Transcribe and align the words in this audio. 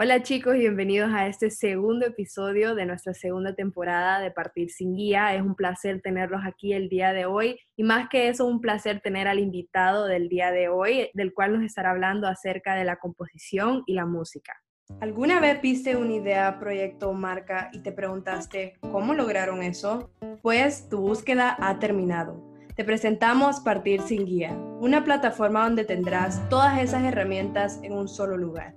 Hola 0.00 0.22
chicos 0.22 0.54
bienvenidos 0.54 1.10
a 1.12 1.26
este 1.26 1.50
segundo 1.50 2.06
episodio 2.06 2.76
de 2.76 2.86
nuestra 2.86 3.14
segunda 3.14 3.56
temporada 3.56 4.20
de 4.20 4.30
Partir 4.30 4.70
sin 4.70 4.94
Guía. 4.94 5.34
Es 5.34 5.42
un 5.42 5.56
placer 5.56 6.00
tenerlos 6.00 6.42
aquí 6.46 6.72
el 6.72 6.88
día 6.88 7.12
de 7.12 7.26
hoy 7.26 7.58
y 7.74 7.82
más 7.82 8.08
que 8.08 8.28
eso, 8.28 8.46
un 8.46 8.60
placer 8.60 9.00
tener 9.00 9.26
al 9.26 9.40
invitado 9.40 10.06
del 10.06 10.28
día 10.28 10.52
de 10.52 10.68
hoy, 10.68 11.10
del 11.14 11.34
cual 11.34 11.54
nos 11.54 11.64
estará 11.64 11.90
hablando 11.90 12.28
acerca 12.28 12.76
de 12.76 12.84
la 12.84 12.94
composición 12.94 13.82
y 13.88 13.94
la 13.94 14.06
música. 14.06 14.52
¿Alguna 15.00 15.40
vez 15.40 15.60
viste 15.60 15.96
una 15.96 16.14
idea, 16.14 16.60
proyecto 16.60 17.10
o 17.10 17.12
marca 17.12 17.68
y 17.72 17.80
te 17.80 17.90
preguntaste 17.90 18.74
cómo 18.92 19.14
lograron 19.14 19.64
eso? 19.64 20.12
Pues 20.42 20.88
tu 20.88 20.98
búsqueda 20.98 21.56
ha 21.58 21.80
terminado. 21.80 22.40
Te 22.76 22.84
presentamos 22.84 23.58
Partir 23.58 24.00
sin 24.02 24.26
Guía, 24.26 24.52
una 24.78 25.02
plataforma 25.02 25.64
donde 25.64 25.84
tendrás 25.84 26.48
todas 26.48 26.78
esas 26.78 27.02
herramientas 27.02 27.80
en 27.82 27.94
un 27.94 28.06
solo 28.06 28.36
lugar. 28.36 28.76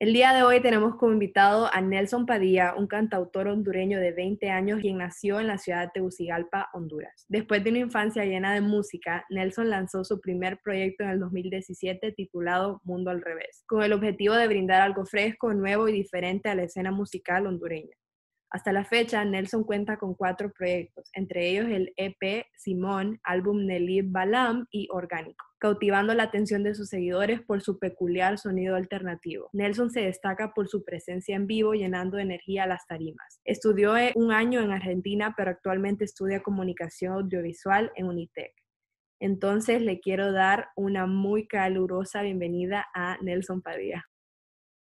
El 0.00 0.12
día 0.12 0.32
de 0.32 0.44
hoy 0.44 0.62
tenemos 0.62 0.94
como 0.94 1.12
invitado 1.12 1.68
a 1.74 1.80
Nelson 1.80 2.24
Padilla, 2.24 2.72
un 2.76 2.86
cantautor 2.86 3.48
hondureño 3.48 3.98
de 3.98 4.12
20 4.12 4.48
años 4.48 4.80
quien 4.80 4.98
nació 4.98 5.40
en 5.40 5.48
la 5.48 5.58
ciudad 5.58 5.86
de 5.86 5.90
Tegucigalpa, 5.92 6.70
Honduras. 6.72 7.26
Después 7.28 7.64
de 7.64 7.70
una 7.70 7.80
infancia 7.80 8.24
llena 8.24 8.54
de 8.54 8.60
música, 8.60 9.26
Nelson 9.28 9.70
lanzó 9.70 10.04
su 10.04 10.20
primer 10.20 10.60
proyecto 10.62 11.02
en 11.02 11.10
el 11.10 11.18
2017 11.18 12.12
titulado 12.12 12.80
Mundo 12.84 13.10
al 13.10 13.22
Revés, 13.22 13.64
con 13.66 13.82
el 13.82 13.92
objetivo 13.92 14.36
de 14.36 14.46
brindar 14.46 14.82
algo 14.82 15.04
fresco, 15.04 15.52
nuevo 15.52 15.88
y 15.88 15.92
diferente 15.92 16.48
a 16.48 16.54
la 16.54 16.62
escena 16.62 16.92
musical 16.92 17.48
hondureña. 17.48 17.96
Hasta 18.50 18.72
la 18.72 18.84
fecha, 18.84 19.22
Nelson 19.26 19.62
cuenta 19.62 19.98
con 19.98 20.14
cuatro 20.14 20.50
proyectos, 20.50 21.10
entre 21.12 21.50
ellos 21.50 21.66
el 21.68 21.92
EP 21.96 22.46
Simón, 22.56 23.20
álbum 23.22 23.66
Nelly 23.66 24.00
Balam 24.02 24.66
y 24.70 24.88
Orgánico, 24.90 25.44
cautivando 25.58 26.14
la 26.14 26.22
atención 26.22 26.62
de 26.62 26.74
sus 26.74 26.88
seguidores 26.88 27.42
por 27.42 27.60
su 27.60 27.78
peculiar 27.78 28.38
sonido 28.38 28.76
alternativo. 28.76 29.50
Nelson 29.52 29.90
se 29.90 30.00
destaca 30.00 30.54
por 30.54 30.66
su 30.68 30.82
presencia 30.82 31.36
en 31.36 31.46
vivo, 31.46 31.74
llenando 31.74 32.16
de 32.16 32.22
energía 32.22 32.66
las 32.66 32.86
tarimas. 32.86 33.40
Estudió 33.44 33.98
eh, 33.98 34.12
un 34.14 34.32
año 34.32 34.62
en 34.62 34.70
Argentina, 34.70 35.34
pero 35.36 35.50
actualmente 35.50 36.04
estudia 36.04 36.42
comunicación 36.42 37.12
audiovisual 37.12 37.92
en 37.96 38.06
Unitec. 38.06 38.54
Entonces 39.20 39.82
le 39.82 40.00
quiero 40.00 40.32
dar 40.32 40.68
una 40.74 41.06
muy 41.06 41.46
calurosa 41.46 42.22
bienvenida 42.22 42.86
a 42.94 43.18
Nelson 43.20 43.60
Padilla. 43.60 44.06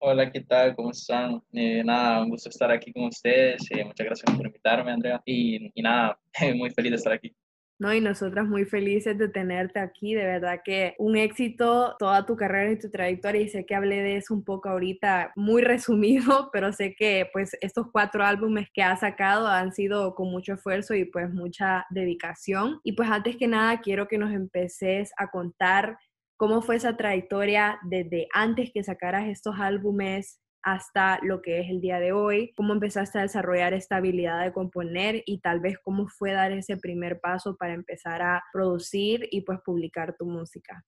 Hola, 0.07 0.31
¿qué 0.31 0.43
tal? 0.43 0.77
¿Cómo 0.77 0.91
están? 0.91 1.41
Eh, 1.51 1.83
nada, 1.83 2.23
un 2.23 2.29
gusto 2.29 2.51
estar 2.51 2.71
aquí 2.71 2.93
con 2.93 3.05
ustedes. 3.05 3.63
Eh, 3.71 3.83
muchas 3.87 4.05
gracias 4.05 4.37
por 4.37 4.47
invitarme, 4.47 4.93
Andrea. 4.93 5.23
Y, 5.25 5.71
y 5.75 5.81
nada, 5.81 6.21
muy 6.57 6.69
feliz 6.73 6.91
de 6.91 6.97
estar 6.97 7.15
aquí. 7.15 7.35
No, 7.79 7.93
y 7.95 8.03
nosotras 8.03 8.47
muy 8.47 8.67
felices 8.67 9.17
de 9.17 9.31
tenerte 9.31 9.81
aquí, 9.81 10.15
de 10.15 10.27
verdad 10.27 10.61
que 10.63 10.95
un 10.99 11.17
éxito 11.17 11.97
toda 11.99 12.27
tu 12.27 12.37
carrera 12.37 12.71
y 12.71 12.79
tu 12.79 12.91
trayectoria 12.91 13.41
y 13.41 13.49
sé 13.49 13.65
que 13.65 13.75
hablé 13.75 14.03
de 14.03 14.17
eso 14.17 14.35
un 14.35 14.45
poco 14.45 14.69
ahorita, 14.69 15.33
muy 15.37 15.63
resumido, 15.63 16.51
pero 16.53 16.71
sé 16.75 16.95
que 16.95 17.27
pues 17.33 17.57
estos 17.63 17.87
cuatro 17.91 18.23
álbumes 18.23 18.69
que 18.75 18.83
has 18.83 19.01
sacado 19.01 19.49
han 19.49 19.73
sido 19.73 20.15
con 20.15 20.31
mucho 20.31 20.53
esfuerzo 20.53 20.95
y 20.95 21.07
pues 21.07 21.33
mucha 21.33 21.87
dedicación. 21.89 22.79
Y 22.85 22.93
pues 22.93 23.09
antes 23.09 23.39
que 23.39 23.49
nada 23.49 23.81
quiero 23.81 24.07
que 24.07 24.19
nos 24.19 24.35
empeces 24.35 25.13
a 25.17 25.31
contar 25.31 25.97
cómo 26.37 26.63
fue 26.63 26.77
esa 26.77 26.97
trayectoria 26.97 27.79
desde 27.83 28.29
antes 28.33 28.71
que 28.73 28.83
sacaras 28.83 29.29
estos 29.29 29.57
álbumes 29.59 30.41
hasta 30.65 31.19
lo 31.23 31.43
que 31.43 31.61
es 31.61 31.69
el 31.69 31.81
día 31.81 32.01
de 32.01 32.13
hoy, 32.13 32.53
cómo 32.57 32.73
empezaste 32.73 33.19
a 33.19 33.23
desarrollar 33.23 33.75
esta 33.75 33.97
habilidad 33.97 34.43
de 34.43 34.53
componer 34.53 35.23
y 35.27 35.41
tal 35.41 35.61
vez 35.61 35.77
cómo 35.83 36.09
fue 36.09 36.33
dar 36.33 36.53
ese 36.53 36.79
primer 36.79 37.21
paso 37.21 37.55
para 37.57 37.75
empezar 37.75 38.23
a 38.23 38.43
producir 38.51 39.29
y 39.31 39.43
pues 39.43 39.61
publicar 39.63 40.17
tu 40.17 40.25
música. 40.25 40.83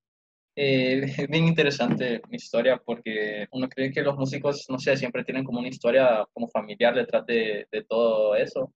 Eh, 0.58 1.02
es 1.04 1.28
bien 1.28 1.44
interesante 1.44 2.22
mi 2.30 2.36
historia 2.36 2.80
porque 2.82 3.46
uno 3.50 3.68
cree 3.68 3.92
que 3.92 4.00
los 4.00 4.16
músicos, 4.16 4.64
no 4.70 4.78
sé, 4.78 4.96
siempre 4.96 5.22
tienen 5.22 5.44
como 5.44 5.58
una 5.58 5.68
historia 5.68 6.24
como 6.32 6.48
familiar 6.48 6.94
detrás 6.94 7.26
de, 7.26 7.66
de 7.70 7.84
todo 7.84 8.34
eso. 8.34 8.72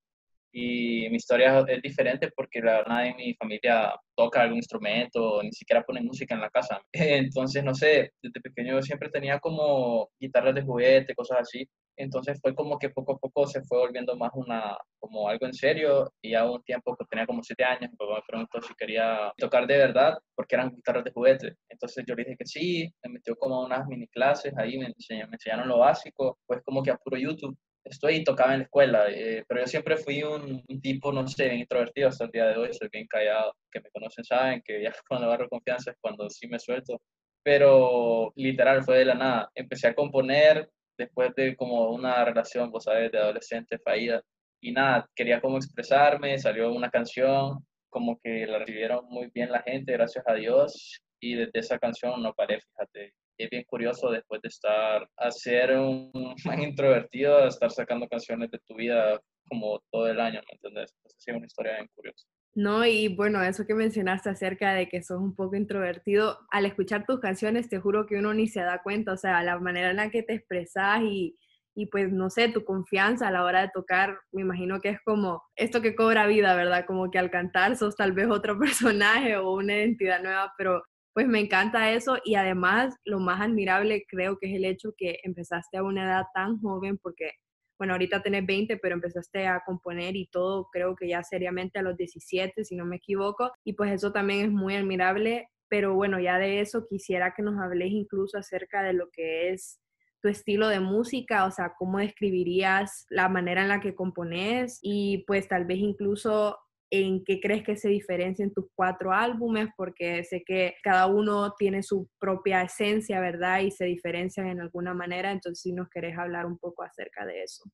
Y 0.53 1.09
mi 1.09 1.17
historia 1.17 1.65
es 1.67 1.81
diferente 1.81 2.31
porque 2.37 2.61
la 2.61 2.79
verdad 2.79 3.07
en 3.07 3.17
mi 3.17 3.35
familia 3.35 3.95
toca 4.21 4.43
algún 4.43 4.59
instrumento, 4.59 5.43
ni 5.43 5.53
siquiera 5.53 5.83
pone 5.83 6.03
música 6.03 6.35
en 6.35 6.43
la 6.43 6.51
casa. 6.51 6.79
Entonces, 6.93 7.65
no 7.65 7.75
sé, 7.75 8.13
desde 8.23 8.41
pequeño 8.41 8.83
siempre 8.83 9.09
tenía 9.09 9.39
como 9.39 10.11
guitarras 10.21 10.55
de 10.55 10.63
juguete, 10.63 11.15
cosas 11.15 11.39
así. 11.41 11.67
Entonces 11.97 12.39
fue 12.41 12.55
como 12.55 12.79
que 12.79 12.91
poco 12.91 13.13
a 13.15 13.19
poco 13.19 13.47
se 13.47 13.63
fue 13.63 13.79
volviendo 13.79 14.17
más 14.17 14.31
una, 14.35 14.77
como 14.99 15.29
algo 15.29 15.47
en 15.47 15.53
serio 15.55 16.11
y 16.23 16.35
a 16.35 16.45
un 16.45 16.63
tiempo 16.63 16.97
que 16.97 17.05
tenía 17.07 17.27
como 17.27 17.43
siete 17.43 17.65
años, 17.65 17.91
me 17.91 18.23
preguntó 18.27 18.61
si 18.63 18.75
quería 18.75 19.33
tocar 19.37 19.67
de 19.67 19.77
verdad 19.77 20.19
porque 20.35 20.55
eran 20.57 20.71
guitarras 20.71 21.05
de 21.05 21.13
juguete. 21.13 21.57
Entonces 21.69 22.05
yo 22.07 22.15
le 22.15 22.25
dije 22.25 22.37
que 22.39 22.47
sí, 22.47 22.91
me 23.05 23.15
metió 23.15 23.37
como 23.37 23.57
a 23.57 23.67
unas 23.67 23.87
mini 23.87 24.07
clases, 24.09 24.53
ahí 24.57 24.79
me, 24.79 24.87
enseñaron, 24.87 25.31
me 25.31 25.37
enseñaron 25.37 25.69
lo 25.69 25.79
básico, 25.79 26.39
pues 26.47 26.63
como 26.65 26.83
que 26.83 26.91
a 26.91 26.97
puro 26.97 27.19
YouTube 27.19 27.57
estoy 27.85 28.25
tocaba 28.25 28.53
en 28.53 28.61
la 28.61 28.65
escuela, 28.65 29.07
eh, 29.11 29.45
pero 29.49 29.61
yo 29.61 29.67
siempre 29.67 29.97
fui 29.97 30.23
un, 30.23 30.63
un, 30.69 30.81
tipo, 30.81 31.13
no 31.13 31.27
sé, 31.27 31.55
introvertido 31.55 32.09
hasta 32.09 32.25
el 32.25 32.31
día 32.31 32.47
de 32.47 32.57
hoy, 32.57 32.73
soy 32.73 32.89
bien 32.93 33.07
callado, 33.07 33.55
que 33.71 33.81
me 33.81 33.91
conocen 33.91 34.25
saben 34.25 34.63
que 34.65 34.83
ya 34.83 34.93
cuando 35.09 35.27
agarro 35.27 35.49
confianza 35.49 35.91
es 35.91 35.97
cuando 36.01 36.29
sí 36.31 36.47
me 36.49 36.59
suelto, 36.59 37.01
pero 37.43 38.33
literal 38.37 38.83
fue 38.85 38.99
de 38.99 39.05
la 39.07 39.15
nada, 39.15 39.51
empecé 39.55 39.89
a 39.89 39.95
componer 39.95 40.69
después 40.99 41.35
de 41.35 41.57
como 41.57 41.91
una 41.91 42.25
relación, 42.25 42.71
vos 42.71 42.85
sabes, 42.85 43.11
de 43.11 43.19
adolescente 43.19 43.79
fallida, 43.79 44.23
y 44.63 44.73
nada, 44.73 45.09
quería 45.15 45.41
como 45.41 45.57
expresarme, 45.57 46.39
salió 46.39 46.73
una 46.73 46.91
canción, 46.91 47.65
como 47.89 48.21
que 48.23 48.47
la 48.47 48.59
recibieron 48.59 49.07
muy 49.09 49.31
bien 49.35 49.51
la 49.51 49.63
gente, 49.63 49.93
gracias 49.93 50.25
a 50.29 50.35
Dios, 50.35 51.01
y 51.21 51.35
desde 51.35 51.59
esa 51.59 51.79
canción 51.79 52.23
no 52.23 52.35
paré, 52.35 52.61
fíjate, 52.61 53.15
es 53.43 53.51
bien 53.51 53.65
curioso 53.65 54.11
después 54.11 54.41
de 54.43 54.49
estar, 54.49 55.09
a 55.17 55.31
ser 55.31 55.73
un 55.79 56.11
más 56.45 56.59
introvertido, 56.59 57.39
a 57.39 57.49
estar 57.49 57.71
sacando 57.71 58.09
canciones 58.09 58.51
de 58.51 58.59
tu 58.67 58.75
vida 58.75 59.21
como 59.49 59.81
todo 59.91 60.09
el 60.09 60.21
año, 60.21 60.41
¿me 60.49 60.55
entiendes? 60.55 60.95
Entonces 60.97 61.25
es 61.27 61.35
una 61.35 61.47
historia 61.47 61.75
bien 61.75 61.89
curiosa. 61.95 62.27
No, 62.55 62.85
y 62.85 63.15
bueno, 63.15 63.43
eso 63.43 63.65
que 63.65 63.75
mencionaste 63.75 64.29
acerca 64.29 64.75
de 64.75 64.89
que 64.89 65.03
sos 65.03 65.21
un 65.21 65.35
poco 65.37 65.55
introvertido, 65.55 66.39
al 66.51 66.67
escuchar 66.67 67.05
tus 67.07 67.21
canciones 67.21 67.69
te 67.69 67.79
juro 67.79 68.07
que 68.07 68.17
uno 68.17 68.35
ni 68.35 68.49
se 68.49 68.61
da 68.61 68.83
cuenta, 68.83 69.13
o 69.13 69.17
sea, 69.17 69.43
la 69.43 69.59
manera 69.59 69.91
en 69.91 69.97
la 69.97 70.11
que 70.11 70.25
te 70.25 70.35
expresas 70.35 71.01
y, 71.03 71.39
y 71.77 71.87
pues 71.87 72.13
no 72.13 72.29
sé, 72.29 72.49
tu 72.49 72.65
confianza 72.65 73.29
a 73.29 73.31
la 73.31 73.45
hora 73.45 73.63
de 73.63 73.71
tocar, 73.73 74.19
me 74.33 74.43
imagino 74.43 74.81
que 74.81 74.91
es 74.91 74.99
como 75.05 75.45
esto 75.55 75.81
que 75.81 75.95
cobra 75.95 76.27
vida, 76.27 76.57
¿verdad? 76.57 76.85
Como 76.87 77.09
que 77.11 77.19
al 77.19 77.31
cantar 77.31 77.77
sos 77.77 77.95
tal 77.95 78.13
vez 78.13 78.29
otro 78.29 78.59
personaje 78.59 79.37
o 79.37 79.53
una 79.55 79.77
identidad 79.77 80.21
nueva, 80.21 80.53
pero 80.59 80.83
pues 81.13 81.27
me 81.27 81.41
encanta 81.41 81.93
eso 81.93 82.19
y 82.25 82.37
además 82.37 82.95
lo 83.05 83.19
más 83.19 83.41
admirable 83.41 84.05
creo 84.09 84.39
que 84.39 84.49
es 84.51 84.57
el 84.57 84.65
hecho 84.65 84.95
que 84.97 85.19
empezaste 85.25 85.79
a 85.79 85.83
una 85.83 86.05
edad 86.05 86.25
tan 86.35 86.61
joven 86.61 86.99
porque, 86.99 87.33
bueno, 87.79 87.95
ahorita 87.95 88.23
tenés 88.23 88.47
20, 88.47 88.77
pero 88.77 88.95
empezaste 88.95 89.47
a 89.47 89.63
componer 89.67 90.17
y 90.17 90.29
todo 90.29 90.69
creo 90.73 90.95
que 90.95 91.09
ya 91.09 91.23
seriamente 91.23 91.79
a 91.79 91.83
los 91.83 91.97
17, 91.97 92.65
si 92.65 92.77
no 92.77 92.85
me 92.85 92.97
equivoco, 92.97 93.53
y 93.65 93.73
pues 93.73 93.93
eso 93.93 94.13
también 94.13 94.47
es 94.47 94.53
muy 94.53 94.77
admirable, 94.77 95.49
pero 95.69 95.95
bueno, 95.95 96.21
ya 96.21 96.39
de 96.39 96.61
eso 96.61 96.87
quisiera 96.89 97.33
que 97.35 97.43
nos 97.43 97.59
hables 97.61 97.91
incluso 97.91 98.39
acerca 98.39 98.83
de 98.83 98.93
lo 98.93 99.11
que 99.11 99.51
es 99.51 99.81
tu 100.21 100.29
estilo 100.29 100.69
de 100.69 100.81
música, 100.81 101.47
o 101.47 101.51
sea, 101.51 101.73
cómo 101.79 101.99
describirías 101.99 103.07
la 103.09 103.29
manera 103.29 103.63
en 103.63 103.69
la 103.69 103.81
que 103.81 103.95
compones 103.95 104.79
y 104.83 105.25
pues 105.27 105.49
tal 105.49 105.65
vez 105.65 105.79
incluso 105.79 106.59
en 106.91 107.25
qué 107.25 107.41
crees 107.41 107.63
que 107.65 107.77
se 107.77 107.89
diferencian 107.89 108.53
tus 108.53 108.67
cuatro 108.75 109.13
álbumes, 109.13 109.69
porque 109.77 110.25
sé 110.25 110.43
que 110.45 110.75
cada 110.83 111.07
uno 111.07 111.55
tiene 111.59 111.83
su 111.83 112.09
propia 112.19 112.63
esencia, 112.63 113.21
¿verdad? 113.21 113.61
Y 113.61 113.71
se 113.71 113.85
diferencian 113.85 114.49
en 114.49 114.61
alguna 114.61 114.95
manera, 114.95 115.31
entonces 115.33 115.63
si 115.63 115.73
nos 115.73 115.89
querés 115.89 116.19
hablar 116.19 116.47
un 116.47 116.59
poco 116.59 116.83
acerca 116.83 117.25
de 117.27 117.43
eso. 117.45 117.65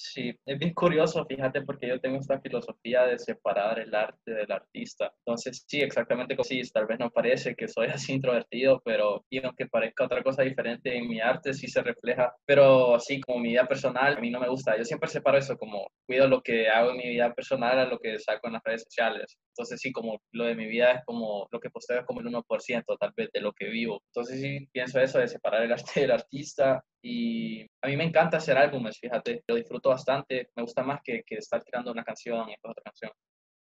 Sí, 0.00 0.32
es 0.46 0.58
bien 0.60 0.74
curioso, 0.74 1.26
fíjate, 1.26 1.62
porque 1.62 1.88
yo 1.88 2.00
tengo 2.00 2.18
esta 2.18 2.40
filosofía 2.40 3.02
de 3.04 3.18
separar 3.18 3.80
el 3.80 3.92
arte 3.92 4.30
del 4.30 4.52
artista. 4.52 5.12
Entonces, 5.26 5.64
sí, 5.66 5.80
exactamente 5.80 6.36
como 6.36 6.44
sí, 6.44 6.62
tal 6.72 6.86
vez 6.86 7.00
no 7.00 7.10
parece 7.10 7.56
que 7.56 7.66
soy 7.66 7.88
así 7.88 8.12
introvertido, 8.12 8.80
pero 8.84 9.24
y 9.28 9.44
aunque 9.44 9.66
parezca 9.66 10.04
otra 10.04 10.22
cosa 10.22 10.44
diferente 10.44 10.96
en 10.96 11.08
mi 11.08 11.20
arte, 11.20 11.52
sí 11.52 11.66
se 11.66 11.82
refleja. 11.82 12.32
Pero 12.46 12.94
así 12.94 13.20
como 13.20 13.40
mi 13.40 13.48
vida 13.48 13.66
personal, 13.66 14.16
a 14.16 14.20
mí 14.20 14.30
no 14.30 14.38
me 14.38 14.48
gusta. 14.48 14.76
Yo 14.78 14.84
siempre 14.84 15.08
separo 15.10 15.36
eso, 15.36 15.58
como 15.58 15.88
cuido 16.06 16.28
lo 16.28 16.42
que 16.42 16.68
hago 16.68 16.92
en 16.92 16.98
mi 16.98 17.08
vida 17.08 17.34
personal 17.34 17.80
a 17.80 17.86
lo 17.86 17.98
que 17.98 18.20
saco 18.20 18.46
en 18.46 18.52
las 18.52 18.62
redes 18.64 18.84
sociales. 18.84 19.36
Entonces, 19.48 19.80
sí, 19.80 19.90
como 19.90 20.20
lo 20.32 20.44
de 20.44 20.54
mi 20.54 20.66
vida 20.66 20.92
es 20.92 21.04
como 21.06 21.48
lo 21.50 21.58
que 21.58 21.70
posteo 21.70 21.98
es 21.98 22.06
como 22.06 22.20
el 22.20 22.26
1% 22.26 22.96
tal 23.00 23.12
vez 23.16 23.30
de 23.32 23.40
lo 23.40 23.52
que 23.52 23.66
vivo. 23.68 24.00
Entonces, 24.14 24.40
sí, 24.40 24.68
pienso 24.70 25.00
eso 25.00 25.18
de 25.18 25.26
separar 25.26 25.64
el 25.64 25.72
arte 25.72 26.02
del 26.02 26.12
artista 26.12 26.84
y 27.02 27.62
a 27.62 27.86
mí 27.86 27.96
me 27.96 28.04
encanta 28.04 28.38
hacer 28.38 28.56
álbumes, 28.56 28.98
fíjate, 28.98 29.42
lo 29.46 29.54
disfruto 29.54 29.90
bastante, 29.90 30.50
me 30.56 30.62
gusta 30.62 30.82
más 30.82 31.00
que, 31.02 31.22
que 31.26 31.36
estar 31.36 31.62
tirando 31.62 31.92
una 31.92 32.04
canción 32.04 32.48
y 32.48 32.54
otra 32.62 32.82
canción. 32.82 33.12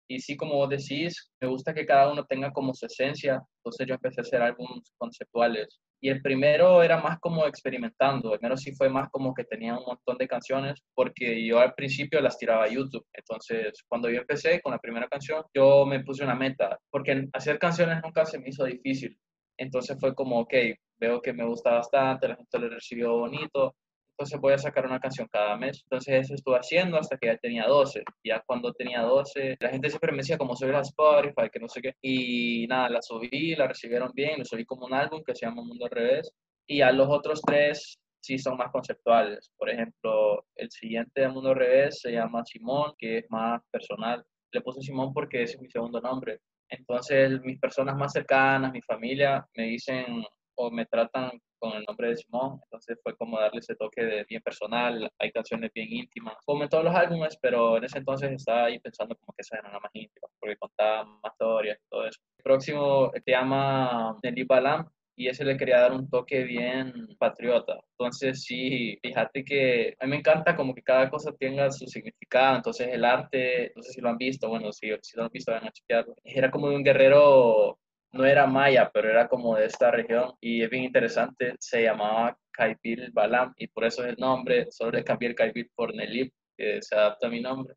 Y 0.08 0.20
sí, 0.20 0.36
como 0.36 0.54
vos 0.54 0.68
decís, 0.68 1.30
me 1.40 1.48
gusta 1.48 1.74
que 1.74 1.84
cada 1.84 2.10
uno 2.12 2.24
tenga 2.24 2.52
como 2.52 2.72
su 2.74 2.86
esencia, 2.86 3.42
entonces 3.58 3.86
yo 3.88 3.94
empecé 3.94 4.20
a 4.20 4.22
hacer 4.22 4.42
álbumes 4.42 4.92
conceptuales. 4.96 5.80
Y 6.00 6.10
el 6.10 6.22
primero 6.22 6.82
era 6.82 7.00
más 7.00 7.18
como 7.18 7.46
experimentando, 7.46 8.32
el 8.32 8.38
primero 8.38 8.56
sí 8.56 8.72
fue 8.74 8.88
más 8.88 9.08
como 9.10 9.34
que 9.34 9.44
tenía 9.44 9.76
un 9.76 9.84
montón 9.84 10.16
de 10.18 10.28
canciones, 10.28 10.80
porque 10.94 11.44
yo 11.44 11.58
al 11.58 11.74
principio 11.74 12.20
las 12.20 12.38
tiraba 12.38 12.64
a 12.64 12.68
YouTube. 12.68 13.04
Entonces, 13.12 13.82
cuando 13.88 14.08
yo 14.10 14.20
empecé 14.20 14.60
con 14.60 14.72
la 14.72 14.78
primera 14.78 15.08
canción, 15.08 15.42
yo 15.54 15.84
me 15.86 16.04
puse 16.04 16.22
una 16.22 16.34
meta, 16.36 16.78
porque 16.90 17.28
hacer 17.32 17.58
canciones 17.58 18.00
nunca 18.04 18.24
se 18.26 18.38
me 18.38 18.50
hizo 18.50 18.64
difícil. 18.64 19.18
Entonces 19.56 19.96
fue 20.00 20.14
como, 20.14 20.40
ok, 20.40 20.54
veo 20.98 21.20
que 21.20 21.32
me 21.32 21.44
gusta 21.44 21.72
bastante, 21.72 22.28
la 22.28 22.36
gente 22.36 22.58
lo 22.58 22.68
recibió 22.68 23.12
bonito, 23.12 23.74
entonces 24.18 24.40
voy 24.40 24.54
a 24.54 24.58
sacar 24.58 24.86
una 24.86 24.98
canción 24.98 25.28
cada 25.30 25.56
mes. 25.58 25.82
Entonces 25.84 26.22
eso 26.22 26.34
estuve 26.34 26.56
haciendo 26.56 26.96
hasta 26.98 27.18
que 27.18 27.26
ya 27.26 27.36
tenía 27.36 27.66
12. 27.66 28.02
Ya 28.24 28.42
cuando 28.46 28.72
tenía 28.72 29.02
12, 29.02 29.58
la 29.60 29.68
gente 29.68 29.90
siempre 29.90 30.10
me 30.12 30.18
decía 30.18 30.38
como 30.38 30.56
soy 30.56 30.72
la 30.72 30.80
Spotify, 30.80 31.50
que 31.52 31.60
no 31.60 31.68
sé 31.68 31.82
qué. 31.82 31.94
Y 32.00 32.66
nada, 32.66 32.88
la 32.88 33.02
subí, 33.02 33.54
la 33.54 33.68
recibieron 33.68 34.10
bien, 34.14 34.38
lo 34.38 34.44
subí 34.46 34.64
como 34.64 34.86
un 34.86 34.94
álbum 34.94 35.22
que 35.22 35.34
se 35.34 35.44
llama 35.44 35.62
Mundo 35.62 35.84
al 35.84 35.90
Revés. 35.90 36.32
Y 36.66 36.80
a 36.80 36.92
los 36.92 37.08
otros 37.10 37.42
tres 37.42 37.98
sí 38.20 38.38
son 38.38 38.56
más 38.56 38.72
conceptuales. 38.72 39.50
Por 39.58 39.68
ejemplo, 39.68 40.46
el 40.54 40.70
siguiente 40.70 41.20
de 41.20 41.28
Mundo 41.28 41.50
al 41.50 41.56
Revés 41.56 42.00
se 42.00 42.10
llama 42.12 42.42
Simón, 42.46 42.94
que 42.96 43.18
es 43.18 43.26
más 43.28 43.60
personal. 43.70 44.24
Le 44.50 44.62
puse 44.62 44.80
Simón 44.80 45.12
porque 45.12 45.42
ese 45.42 45.56
es 45.56 45.60
mi 45.60 45.68
segundo 45.70 46.00
nombre. 46.00 46.40
Entonces, 46.68 47.40
mis 47.42 47.58
personas 47.58 47.96
más 47.96 48.12
cercanas, 48.12 48.72
mi 48.72 48.82
familia, 48.82 49.46
me 49.56 49.64
dicen 49.64 50.24
o 50.56 50.70
me 50.70 50.86
tratan 50.86 51.30
con 51.58 51.72
el 51.72 51.84
nombre 51.84 52.08
de 52.08 52.16
Simón, 52.16 52.60
entonces 52.64 52.98
fue 53.02 53.16
como 53.16 53.38
darle 53.38 53.60
ese 53.60 53.74
toque 53.76 54.02
de 54.02 54.24
bien 54.24 54.42
personal, 54.42 55.10
hay 55.18 55.32
canciones 55.32 55.70
bien 55.74 55.88
íntimas, 55.90 56.34
como 56.44 56.62
en 56.62 56.68
todos 56.68 56.84
los 56.84 56.94
álbumes, 56.94 57.38
pero 57.40 57.76
en 57.76 57.84
ese 57.84 57.98
entonces 57.98 58.30
estaba 58.32 58.64
ahí 58.66 58.78
pensando 58.78 59.16
como 59.16 59.34
que 59.34 59.42
esa 59.42 59.58
era 59.58 59.68
una 59.68 59.80
más 59.80 59.90
íntima, 59.94 60.28
porque 60.38 60.56
contaba 60.56 61.04
más 61.04 61.32
historias 61.32 61.78
todo 61.88 62.06
eso. 62.06 62.20
El 62.38 62.42
próximo 62.42 63.10
se 63.12 63.30
llama 63.30 64.16
Nelly 64.22 64.44
Balam, 64.44 64.88
y 65.16 65.28
ese 65.28 65.44
le 65.44 65.56
quería 65.56 65.80
dar 65.80 65.92
un 65.92 66.08
toque 66.10 66.44
bien 66.44 66.92
patriota. 67.18 67.80
Entonces, 67.92 68.44
sí, 68.44 68.98
fíjate 69.02 69.44
que 69.44 69.96
a 69.98 70.04
mí 70.04 70.10
me 70.10 70.16
encanta 70.18 70.54
como 70.54 70.74
que 70.74 70.82
cada 70.82 71.08
cosa 71.10 71.32
tenga 71.38 71.70
su 71.70 71.86
significado. 71.86 72.56
Entonces, 72.56 72.88
el 72.92 73.04
arte, 73.04 73.72
no 73.74 73.82
sé 73.82 73.92
si 73.92 74.00
lo 74.00 74.10
han 74.10 74.18
visto, 74.18 74.48
bueno, 74.48 74.72
si, 74.72 74.88
si 75.02 75.16
lo 75.16 75.24
han 75.24 75.30
visto, 75.32 75.52
van 75.52 75.66
a 75.66 75.72
chequearlo. 75.72 76.14
Era 76.24 76.50
como 76.50 76.68
de 76.68 76.76
un 76.76 76.84
guerrero 76.84 77.78
no 78.12 78.24
era 78.24 78.46
maya, 78.46 78.90
pero 78.92 79.10
era 79.10 79.28
como 79.28 79.56
de 79.56 79.66
esta 79.66 79.90
región 79.90 80.32
y 80.40 80.62
es 80.62 80.70
bien 80.70 80.84
interesante. 80.84 81.54
Se 81.58 81.82
llamaba 81.82 82.36
Kaipil 82.52 83.10
Balam 83.12 83.52
y 83.56 83.68
por 83.68 83.84
eso 83.84 84.04
es 84.04 84.10
el 84.10 84.16
nombre. 84.18 84.66
Solo 84.70 84.92
le 84.92 85.04
cambié 85.04 85.28
el 85.28 85.34
Kaipil 85.34 85.70
por 85.74 85.94
Nelip, 85.94 86.32
que 86.56 86.80
se 86.82 86.94
adapta 86.94 87.26
a 87.26 87.30
mi 87.30 87.40
nombre. 87.40 87.74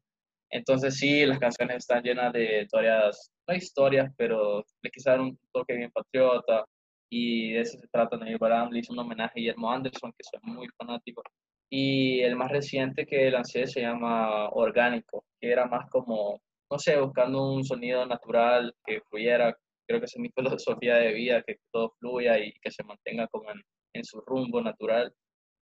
Entonces 0.49 0.97
sí, 0.97 1.25
las 1.25 1.39
canciones 1.39 1.77
están 1.77 2.03
llenas 2.03 2.33
de 2.33 2.63
historias, 2.63 3.31
no 3.47 3.55
historias, 3.55 4.11
pero 4.17 4.63
le 4.81 4.89
quise 4.89 5.09
dar 5.09 5.21
un 5.21 5.37
toque 5.51 5.75
bien 5.75 5.91
patriota 5.91 6.65
y 7.09 7.53
de 7.53 7.61
eso 7.61 7.77
se 7.79 7.87
trata. 7.87 8.17
Nelip 8.17 8.39
Balam 8.39 8.71
le 8.71 8.79
hizo 8.79 8.93
un 8.93 8.99
homenaje 8.99 9.33
a 9.33 9.39
Guillermo 9.39 9.71
Anderson, 9.71 10.11
que 10.11 10.23
soy 10.23 10.39
muy 10.43 10.67
fanático. 10.77 11.23
Y 11.71 12.21
el 12.21 12.35
más 12.35 12.51
reciente 12.51 13.05
que 13.05 13.29
lancé 13.31 13.67
se 13.67 13.81
llama 13.81 14.49
Orgánico, 14.49 15.25
que 15.39 15.51
era 15.51 15.65
más 15.67 15.89
como, 15.89 16.41
no 16.71 16.79
sé, 16.79 16.99
buscando 16.99 17.53
un 17.53 17.63
sonido 17.63 18.05
natural 18.05 18.73
que 18.85 19.01
fluyera 19.09 19.55
creo 19.89 19.99
que 19.99 20.05
esa 20.05 20.19
es 20.19 20.21
mi 20.21 20.29
filosofía 20.37 20.95
de 20.97 21.13
vida, 21.13 21.43
que 21.45 21.57
todo 21.71 21.95
fluya 21.99 22.37
y 22.37 22.53
que 22.61 22.71
se 22.71 22.83
mantenga 22.83 23.27
como 23.27 23.51
en, 23.51 23.61
en 23.93 24.03
su 24.05 24.21
rumbo 24.21 24.61
natural. 24.61 25.13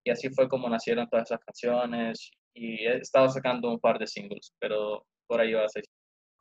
Y 0.06 0.12
así 0.12 0.30
fue 0.30 0.48
como 0.50 0.70
nacieron 0.70 1.08
todas 1.10 1.32
esas 1.32 1.44
canciones 1.44 2.32
y 2.54 2.86
he 2.86 2.98
estado 2.98 3.30
sacando 3.30 3.70
un 3.70 3.80
par 3.80 3.98
de 4.00 4.08
singles, 4.08 4.54
pero 4.60 5.06
por 5.28 5.40
ahí 5.40 5.54
va 5.54 5.66
a 5.66 5.70
ser. 5.70 5.84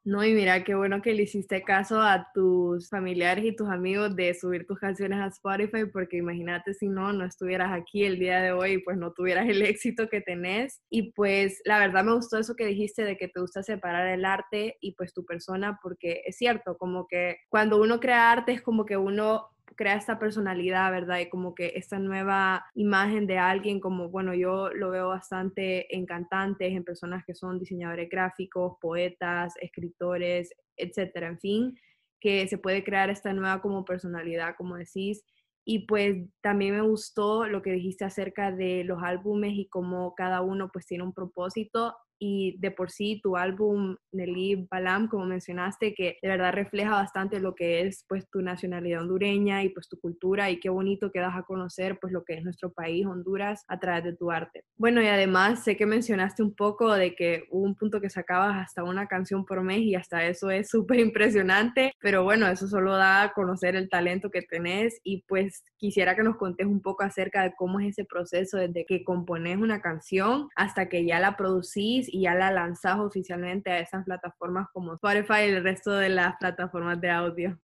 No, 0.07 0.25
y 0.25 0.35
mira, 0.35 0.63
qué 0.63 0.77
bueno 0.77 1.03
que 1.03 1.15
le 1.15 1.25
hiciste 1.25 1.65
caso 1.65 2.01
a 2.01 2.29
tus 2.33 2.89
familiares 2.89 3.45
y 3.45 3.57
tus 3.57 3.69
amigos 3.69 4.15
de 4.15 4.35
subir 4.35 4.65
tus 4.65 4.79
canciones 4.79 5.19
a 5.19 5.27
Spotify, 5.27 5.85
porque 5.93 6.19
imagínate 6.19 6.75
si 6.75 6.87
no, 6.89 7.13
no 7.13 7.25
estuvieras 7.25 7.73
aquí 7.73 8.05
el 8.05 8.17
día 8.21 8.41
de 8.41 8.53
hoy, 8.53 8.79
pues 8.85 8.97
no 8.99 9.13
tuvieras 9.13 9.49
el 9.49 9.63
éxito 9.63 10.09
que 10.09 10.21
tenés. 10.21 10.81
Y 10.91 11.11
pues 11.11 11.61
la 11.65 11.81
verdad 11.81 12.05
me 12.05 12.15
gustó 12.15 12.39
eso 12.39 12.55
que 12.55 12.67
dijiste 12.67 13.03
de 13.03 13.17
que 13.17 13.27
te 13.27 13.41
gusta 13.41 13.65
separar 13.65 14.07
el 14.07 14.25
arte 14.25 14.77
y 14.81 14.93
pues 14.95 15.13
tu 15.13 15.25
persona, 15.25 15.81
porque 15.83 16.23
es 16.25 16.37
cierto, 16.37 16.77
como 16.79 17.09
que 17.09 17.39
cuando 17.49 17.83
uno 17.83 17.99
crea 17.99 18.31
arte 18.31 18.53
es 18.53 18.63
como 18.63 18.87
que 18.87 18.97
uno 18.97 19.49
crea 19.75 19.97
esta 19.97 20.19
personalidad, 20.19 20.91
¿verdad? 20.91 21.19
Y 21.19 21.29
como 21.29 21.55
que 21.55 21.73
esta 21.75 21.99
nueva 21.99 22.65
imagen 22.75 23.27
de 23.27 23.39
alguien, 23.39 23.81
como, 23.81 24.09
bueno, 24.09 24.35
yo 24.35 24.71
lo 24.73 24.91
veo 24.91 25.09
bastante 25.09 25.95
en 25.95 26.07
cantantes, 26.07 26.73
en 26.73 26.85
personas 26.85 27.25
que 27.27 27.35
son 27.35 27.59
diseñadores 27.59 28.09
gráficos, 28.09 28.77
poetas, 28.81 29.55
escritores, 29.61 30.55
etcétera, 30.77 31.29
en 31.29 31.39
fin, 31.39 31.79
que 32.21 32.47
se 32.49 32.59
puede 32.59 32.85
crear 32.85 33.11
esta 33.11 33.33
nueva 33.33 33.61
como 33.61 33.85
personalidad, 33.85 34.55
como 34.57 34.77
decís. 34.77 35.25
Y 35.65 35.81
pues 35.87 36.17
también 36.43 36.77
me 36.77 36.83
gustó 36.83 37.47
lo 37.47 37.61
que 37.61 37.73
dijiste 37.73 38.05
acerca 38.05 38.53
de 38.53 38.85
los 38.85 39.03
álbumes 39.03 39.53
y 39.55 39.69
cómo 39.69 40.15
cada 40.15 40.41
uno 40.41 40.71
pues 40.73 40.87
tiene 40.87 41.03
un 41.03 41.13
propósito 41.13 41.97
y 42.19 42.59
de 42.59 42.71
por 42.71 42.91
sí 42.91 43.21
tu 43.23 43.37
álbum 43.37 43.97
Nelly 44.13 44.67
Balam, 44.71 45.09
como 45.09 45.27
mencionaste, 45.27 45.95
que 45.95 46.19
de 46.23 46.29
verdad 46.29 46.53
refleja 46.53 46.91
bastante 46.91 47.41
lo 47.41 47.55
que 47.55 47.83
es 47.83 48.05
pues 48.09 48.29
tu 48.31 48.41
nacionalidad 48.43 49.03
hondureña 49.03 49.63
y 49.63 49.71
pues 49.71 49.89
tu 49.89 49.99
cultura 49.99 50.51
y 50.51 50.61
qué 50.61 50.69
bonito 50.69 51.11
que 51.11 51.21
das 51.21 51.37
a 51.37 51.43
conocer 51.43 51.99
pues 52.01 52.13
lo 52.13 52.25
que 52.25 52.35
es 52.35 52.45
nuestro 52.45 52.73
país, 52.73 53.07
Honduras, 53.07 53.65
a 53.69 53.79
través 53.79 54.05
de 54.05 54.17
tu 54.17 54.31
arte. 54.31 54.65
Bueno, 54.77 55.03
y 55.03 55.07
además 55.07 55.65
sé 55.65 55.77
que 55.77 55.87
mencionaste 55.87 56.43
un 56.43 56.55
poco 56.55 56.93
de 56.95 57.15
que 57.15 57.45
hubo 57.51 57.65
un 57.65 57.75
punto 57.75 58.01
que 58.01 58.11
sacabas 58.11 58.57
hasta 58.57 58.85
una 58.85 59.07
canción 59.07 59.45
por 59.45 59.63
mes 59.63 59.81
y 59.81 59.95
hasta 59.95 60.27
eso 60.27 60.51
es 60.51 60.69
súper 60.69 61.01
impresionante, 61.01 61.93
pero 62.01 62.25
bueno, 62.25 62.47
eso 62.47 62.67
solo 62.69 62.97
da 62.97 63.23
a 63.23 63.33
conocer 63.33 63.77
el 63.77 63.89
talento 63.89 64.31
que 64.31 64.43
tenés 64.43 65.01
y 65.03 65.23
pues 65.27 65.65
quisiera 65.77 66.15
que 66.15 66.23
nos 66.23 66.37
contes 66.37 66.67
un 66.67 66.81
poco 66.81 67.05
acerca 67.05 67.43
de 67.43 67.53
cómo 67.57 67.81
es 67.81 67.91
ese 67.91 68.05
proceso 68.05 68.59
desde 68.59 68.85
que 68.85 69.05
compones 69.05 69.59
una 69.59 69.81
canción 69.81 70.49
hasta 70.55 70.89
que 70.89 71.05
ya 71.05 71.21
la 71.21 71.37
producís 71.37 72.06
y 72.09 72.23
ya 72.23 72.35
la 72.35 72.51
lanzas 72.51 72.99
oficialmente 72.99 73.71
a 73.71 73.81
esas 73.81 74.05
plataformas 74.05 74.69
como 74.73 74.95
Spotify 74.95 75.45
y 75.47 75.51
el 75.51 75.63
resto 75.63 75.93
de 75.93 76.09
las 76.09 76.37
plataformas 76.39 77.01
de 77.01 77.11
audio. 77.11 77.59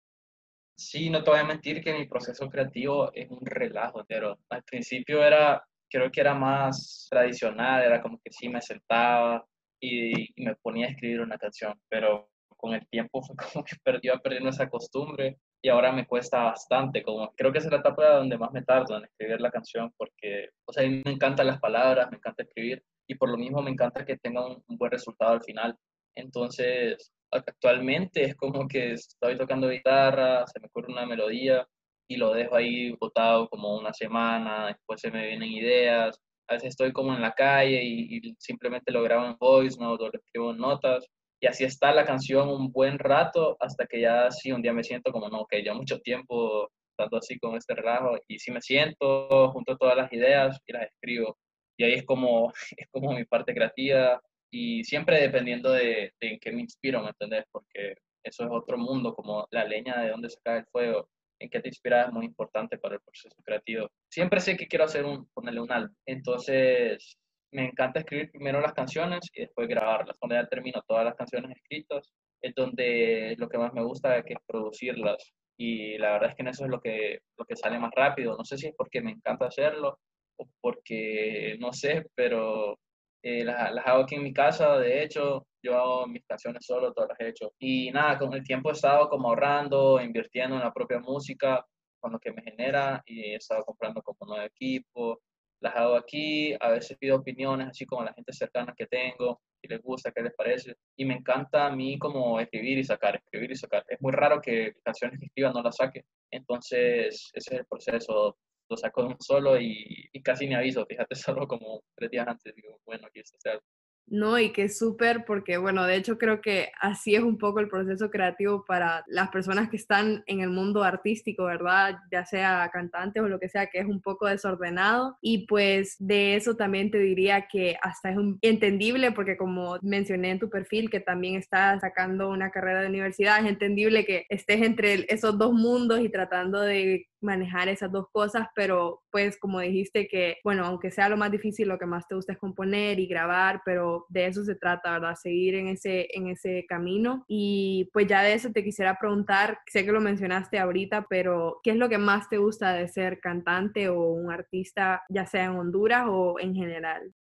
Sí, 0.76 1.10
no 1.10 1.22
te 1.22 1.30
voy 1.30 1.40
a 1.40 1.44
mentir 1.44 1.82
que 1.82 1.92
mi 1.92 2.06
proceso 2.06 2.48
creativo 2.48 3.12
es 3.12 3.30
un 3.30 3.44
relajo, 3.44 4.04
pero 4.08 4.38
al 4.50 4.62
principio 4.64 5.22
era, 5.22 5.62
creo 5.90 6.10
que 6.10 6.20
era 6.20 6.34
más 6.34 7.06
tradicional, 7.10 7.82
era 7.82 8.00
como 8.00 8.18
que 8.22 8.32
sí 8.32 8.48
me 8.48 8.60
sentaba 8.60 9.46
y, 9.80 10.40
y 10.40 10.44
me 10.44 10.56
ponía 10.56 10.86
a 10.86 10.90
escribir 10.90 11.20
una 11.20 11.38
canción, 11.38 11.78
pero 11.88 12.30
con 12.62 12.74
el 12.74 12.86
tiempo 12.88 13.22
fue 13.22 13.36
como 13.52 13.64
que 13.64 13.76
perdió 13.82 14.18
perdiendo 14.20 14.50
esa 14.50 14.68
costumbre 14.70 15.38
y 15.60 15.68
ahora 15.68 15.92
me 15.92 16.06
cuesta 16.06 16.44
bastante, 16.44 17.02
como 17.02 17.32
creo 17.34 17.52
que 17.52 17.58
es 17.58 17.66
la 17.66 17.78
etapa 17.78 18.16
donde 18.16 18.38
más 18.38 18.52
me 18.52 18.62
tardo 18.62 18.96
en 18.96 19.04
escribir 19.04 19.40
la 19.40 19.50
canción 19.50 19.92
porque, 19.96 20.48
o 20.64 20.72
sea, 20.72 20.84
a 20.84 20.88
mí 20.88 21.02
me 21.04 21.12
encantan 21.12 21.46
las 21.46 21.60
palabras, 21.60 22.10
me 22.10 22.16
encanta 22.16 22.42
escribir, 22.42 22.82
y 23.12 23.16
por 23.16 23.30
lo 23.30 23.36
mismo 23.36 23.62
me 23.62 23.70
encanta 23.70 24.04
que 24.04 24.16
tenga 24.18 24.46
un, 24.46 24.62
buen 24.68 24.90
resultado 24.90 25.32
al 25.32 25.42
final. 25.42 25.76
Entonces, 26.16 27.12
actualmente 27.30 28.24
es 28.24 28.36
como 28.36 28.66
que 28.68 28.92
estoy 28.92 29.36
tocando 29.36 29.68
guitarra, 29.68 30.46
se 30.46 30.60
me 30.60 30.66
ocurre 30.66 30.92
una 30.92 31.06
melodía 31.06 31.66
y 32.08 32.16
lo 32.16 32.32
dejo 32.32 32.56
ahí 32.56 32.92
botado 32.92 33.48
como 33.48 33.76
una 33.78 33.92
semana, 33.92 34.68
después 34.68 35.00
se 35.00 35.10
me 35.10 35.26
vienen 35.26 35.50
ideas, 35.50 36.18
a 36.48 36.54
veces 36.54 36.70
estoy 36.70 36.92
como 36.92 37.14
en 37.14 37.22
la 37.22 37.32
calle 37.32 37.82
y, 37.82 38.34
simplemente 38.38 38.92
lo 38.92 39.02
grabo 39.02 39.26
en 39.26 39.36
voice 39.38 39.78
note 39.80 40.04
o 40.04 40.08
lo 40.08 40.18
escribo 40.18 40.50
en 40.50 40.58
notas 40.58 41.06
y 41.40 41.46
así 41.46 41.64
está 41.64 41.92
la 41.92 42.04
canción 42.04 42.48
un 42.48 42.70
buen 42.72 42.98
rato 42.98 43.56
hasta 43.60 43.86
que 43.86 44.00
ya 44.00 44.30
sí 44.30 44.52
un 44.52 44.62
día 44.62 44.72
me 44.72 44.84
siento 44.84 45.12
como 45.12 45.28
no, 45.28 45.46
que 45.46 45.64
ya 45.64 45.74
mucho 45.74 46.00
tiempo 46.00 46.70
estando 46.90 47.18
así 47.18 47.38
con 47.38 47.56
este 47.56 47.74
relajo 47.74 48.16
y 48.28 48.38
si 48.38 48.52
me 48.52 48.60
siento 48.60 49.50
junto 49.52 49.76
todas 49.76 49.96
las 49.96 50.12
ideas 50.12 50.60
y 50.66 50.72
las 50.72 50.84
escribo 50.84 51.36
y 51.76 51.84
ahí 51.84 51.94
es 51.94 52.04
como, 52.04 52.52
es 52.76 52.88
como 52.90 53.12
mi 53.12 53.24
parte 53.24 53.54
creativa 53.54 54.20
y 54.50 54.84
siempre 54.84 55.20
dependiendo 55.20 55.72
de, 55.72 56.12
de 56.20 56.28
en 56.28 56.38
qué 56.38 56.52
me 56.52 56.60
inspiro, 56.60 57.02
¿me 57.02 57.10
entendés? 57.10 57.44
Porque 57.50 57.94
eso 58.22 58.44
es 58.44 58.50
otro 58.50 58.78
mundo, 58.78 59.14
como 59.14 59.46
la 59.50 59.64
leña 59.64 60.00
de 60.02 60.10
dónde 60.10 60.30
se 60.30 60.38
cae 60.42 60.60
el 60.60 60.66
fuego, 60.66 61.08
en 61.40 61.50
qué 61.50 61.60
te 61.60 61.68
inspiras 61.68 62.06
es 62.06 62.12
muy 62.12 62.26
importante 62.26 62.78
para 62.78 62.94
el 62.94 63.00
proceso 63.00 63.36
creativo. 63.42 63.88
Siempre 64.08 64.40
sé 64.40 64.56
que 64.56 64.68
quiero 64.68 64.84
hacer 64.84 65.04
un, 65.04 65.28
ponerle 65.34 65.60
un 65.60 65.72
álbum, 65.72 65.94
entonces 66.06 67.16
me 67.52 67.66
encanta 67.66 68.00
escribir 68.00 68.30
primero 68.30 68.60
las 68.60 68.72
canciones 68.72 69.20
y 69.34 69.42
después 69.42 69.68
grabarlas. 69.68 70.16
Cuando 70.18 70.36
ya 70.36 70.46
termino 70.48 70.82
todas 70.86 71.04
las 71.04 71.14
canciones 71.14 71.56
escritas, 71.56 72.12
es 72.40 72.54
donde 72.54 73.36
lo 73.38 73.48
que 73.48 73.58
más 73.58 73.72
me 73.74 73.82
gusta 73.84 74.16
es, 74.16 74.24
que 74.24 74.36
producirlas. 74.46 75.32
Y 75.58 75.98
la 75.98 76.12
verdad 76.12 76.30
es 76.30 76.36
que 76.36 76.42
en 76.42 76.48
eso 76.48 76.64
es 76.64 76.70
lo 76.70 76.80
que, 76.80 77.20
lo 77.36 77.44
que 77.44 77.56
sale 77.56 77.78
más 77.78 77.92
rápido. 77.94 78.36
No 78.36 78.44
sé 78.44 78.56
si 78.56 78.68
es 78.68 78.74
porque 78.74 79.02
me 79.02 79.10
encanta 79.10 79.46
hacerlo 79.46 79.98
o 80.36 80.48
porque, 80.60 81.56
no 81.60 81.72
sé, 81.72 82.06
pero 82.14 82.78
eh, 83.22 83.44
las, 83.44 83.72
las, 83.72 83.86
hago 83.86 84.02
aquí 84.02 84.16
en 84.16 84.24
mi 84.24 84.32
casa. 84.32 84.78
De 84.78 85.02
hecho, 85.02 85.46
yo 85.62 85.76
hago 85.76 86.06
mis 86.06 86.24
canciones 86.26 86.64
solo, 86.66 86.92
todas 86.92 87.10
las 87.10 87.20
he 87.20 87.28
hecho. 87.28 87.52
Y 87.58 87.90
nada, 87.90 88.18
con 88.18 88.32
el 88.34 88.42
tiempo 88.42 88.70
he 88.70 88.72
estado 88.72 89.08
como 89.08 89.28
ahorrando, 89.28 90.00
invirtiendo 90.00 90.56
en 90.56 90.62
la 90.62 90.72
propia 90.72 90.98
música, 91.00 91.64
con 92.00 92.12
lo 92.12 92.18
que 92.18 92.32
me 92.32 92.42
genera 92.42 93.02
y 93.06 93.20
he 93.32 93.34
estado 93.36 93.64
comprando 93.64 94.02
como 94.02 94.26
nuevo 94.26 94.44
equipo, 94.44 95.20
las 95.62 95.76
hago 95.76 95.94
aquí, 95.94 96.54
a 96.58 96.70
veces 96.70 96.98
pido 96.98 97.16
opiniones, 97.16 97.68
así 97.68 97.86
como 97.86 98.02
la 98.02 98.12
gente 98.12 98.32
cercana 98.32 98.74
que 98.76 98.86
tengo, 98.86 99.40
si 99.60 99.68
les 99.68 99.80
gusta, 99.80 100.10
qué 100.10 100.22
les 100.22 100.34
parece. 100.34 100.74
Y 100.96 101.04
me 101.04 101.14
encanta 101.14 101.66
a 101.66 101.70
mí 101.70 101.98
como 101.98 102.40
escribir 102.40 102.78
y 102.78 102.84
sacar, 102.84 103.16
escribir 103.16 103.52
y 103.52 103.56
sacar. 103.56 103.84
Es 103.86 104.00
muy 104.00 104.12
raro 104.12 104.40
que 104.40 104.74
canciones 104.82 105.20
que 105.20 105.26
escriba 105.26 105.52
no 105.52 105.62
las 105.62 105.76
saque. 105.76 106.04
Entonces, 106.32 107.30
ese 107.32 107.54
es 107.54 107.60
el 107.60 107.66
proceso. 107.66 108.36
Lo 108.72 108.76
saco 108.78 109.02
de 109.02 109.08
un 109.08 109.20
solo 109.20 109.60
y, 109.60 110.08
y 110.12 110.22
casi 110.22 110.46
ni 110.46 110.54
aviso. 110.54 110.86
Fíjate, 110.86 111.14
solo 111.14 111.46
como 111.46 111.82
tres 111.94 112.10
días 112.10 112.26
antes 112.26 112.54
digo, 112.54 112.80
bueno, 112.86 113.06
aquí 113.06 113.20
está. 113.20 113.60
No, 114.08 114.38
y 114.38 114.52
que 114.52 114.64
es 114.64 114.78
súper 114.78 115.24
porque, 115.24 115.56
bueno, 115.56 115.84
de 115.86 115.96
hecho 115.96 116.18
creo 116.18 116.42
que 116.42 116.70
así 116.80 117.14
es 117.14 117.22
un 117.22 117.38
poco 117.38 117.60
el 117.60 117.68
proceso 117.68 118.10
creativo 118.10 118.62
para 118.66 119.04
las 119.06 119.30
personas 119.30 119.70
que 119.70 119.76
están 119.76 120.22
en 120.26 120.40
el 120.40 120.50
mundo 120.50 120.82
artístico, 120.82 121.44
¿verdad? 121.44 121.96
Ya 122.10 122.26
sea 122.26 122.68
cantantes 122.72 123.22
o 123.22 123.28
lo 123.28 123.38
que 123.40 123.48
sea, 123.48 123.68
que 123.68 123.78
es 123.78 123.86
un 123.86 124.02
poco 124.02 124.26
desordenado. 124.26 125.16
Y 125.22 125.46
pues 125.46 125.96
de 125.98 126.34
eso 126.36 126.56
también 126.56 126.90
te 126.90 126.98
diría 126.98 127.46
que 127.50 127.76
hasta 127.80 128.10
es 128.10 128.16
entendible 128.42 129.12
porque 129.12 129.36
como 129.38 129.78
mencioné 129.82 130.32
en 130.32 130.38
tu 130.40 130.50
perfil 130.50 130.90
que 130.90 131.00
también 131.00 131.36
estás 131.36 131.80
sacando 131.80 132.28
una 132.28 132.50
carrera 132.50 132.82
de 132.82 132.88
universidad, 132.88 133.38
es 133.40 133.46
entendible 133.46 134.04
que 134.04 134.26
estés 134.28 134.60
entre 134.62 135.06
esos 135.08 135.38
dos 135.38 135.52
mundos 135.54 136.00
y 136.00 136.10
tratando 136.10 136.60
de 136.60 137.06
manejar 137.20 137.68
esas 137.68 137.92
dos 137.92 138.06
cosas, 138.10 138.48
pero 138.54 139.00
pues 139.12 139.38
como 139.38 139.60
dijiste 139.60 140.08
que, 140.08 140.38
bueno, 140.42 140.64
aunque 140.66 140.90
sea 140.90 141.08
lo 141.08 141.16
más 141.16 141.30
difícil, 141.30 141.68
lo 141.68 141.78
que 141.78 141.86
más 141.86 142.08
te 142.08 142.16
gusta 142.16 142.32
es 142.32 142.38
componer 142.38 142.98
y 142.98 143.06
grabar, 143.06 143.62
pero 143.64 143.91
de 144.08 144.26
eso 144.26 144.44
se 144.44 144.54
trata, 144.54 144.92
¿verdad? 144.92 145.14
Seguir 145.14 145.54
en 145.54 145.68
ese, 145.68 146.08
en 146.12 146.28
ese 146.28 146.64
camino. 146.68 147.24
Y 147.28 147.90
pues 147.92 148.06
ya 148.06 148.22
de 148.22 148.34
eso 148.34 148.50
te 148.52 148.64
quisiera 148.64 148.98
preguntar, 148.98 149.58
sé 149.66 149.84
que 149.84 149.92
lo 149.92 150.00
mencionaste 150.00 150.58
ahorita, 150.58 151.06
pero 151.08 151.60
¿qué 151.62 151.70
es 151.70 151.76
lo 151.76 151.88
que 151.88 151.98
más 151.98 152.28
te 152.28 152.38
gusta 152.38 152.72
de 152.72 152.88
ser 152.88 153.20
cantante 153.20 153.88
o 153.88 154.00
un 154.12 154.30
artista, 154.30 155.02
ya 155.08 155.26
sea 155.26 155.44
en 155.44 155.56
Honduras 155.56 156.06
o 156.08 156.38
en 156.38 156.54
general? 156.54 157.12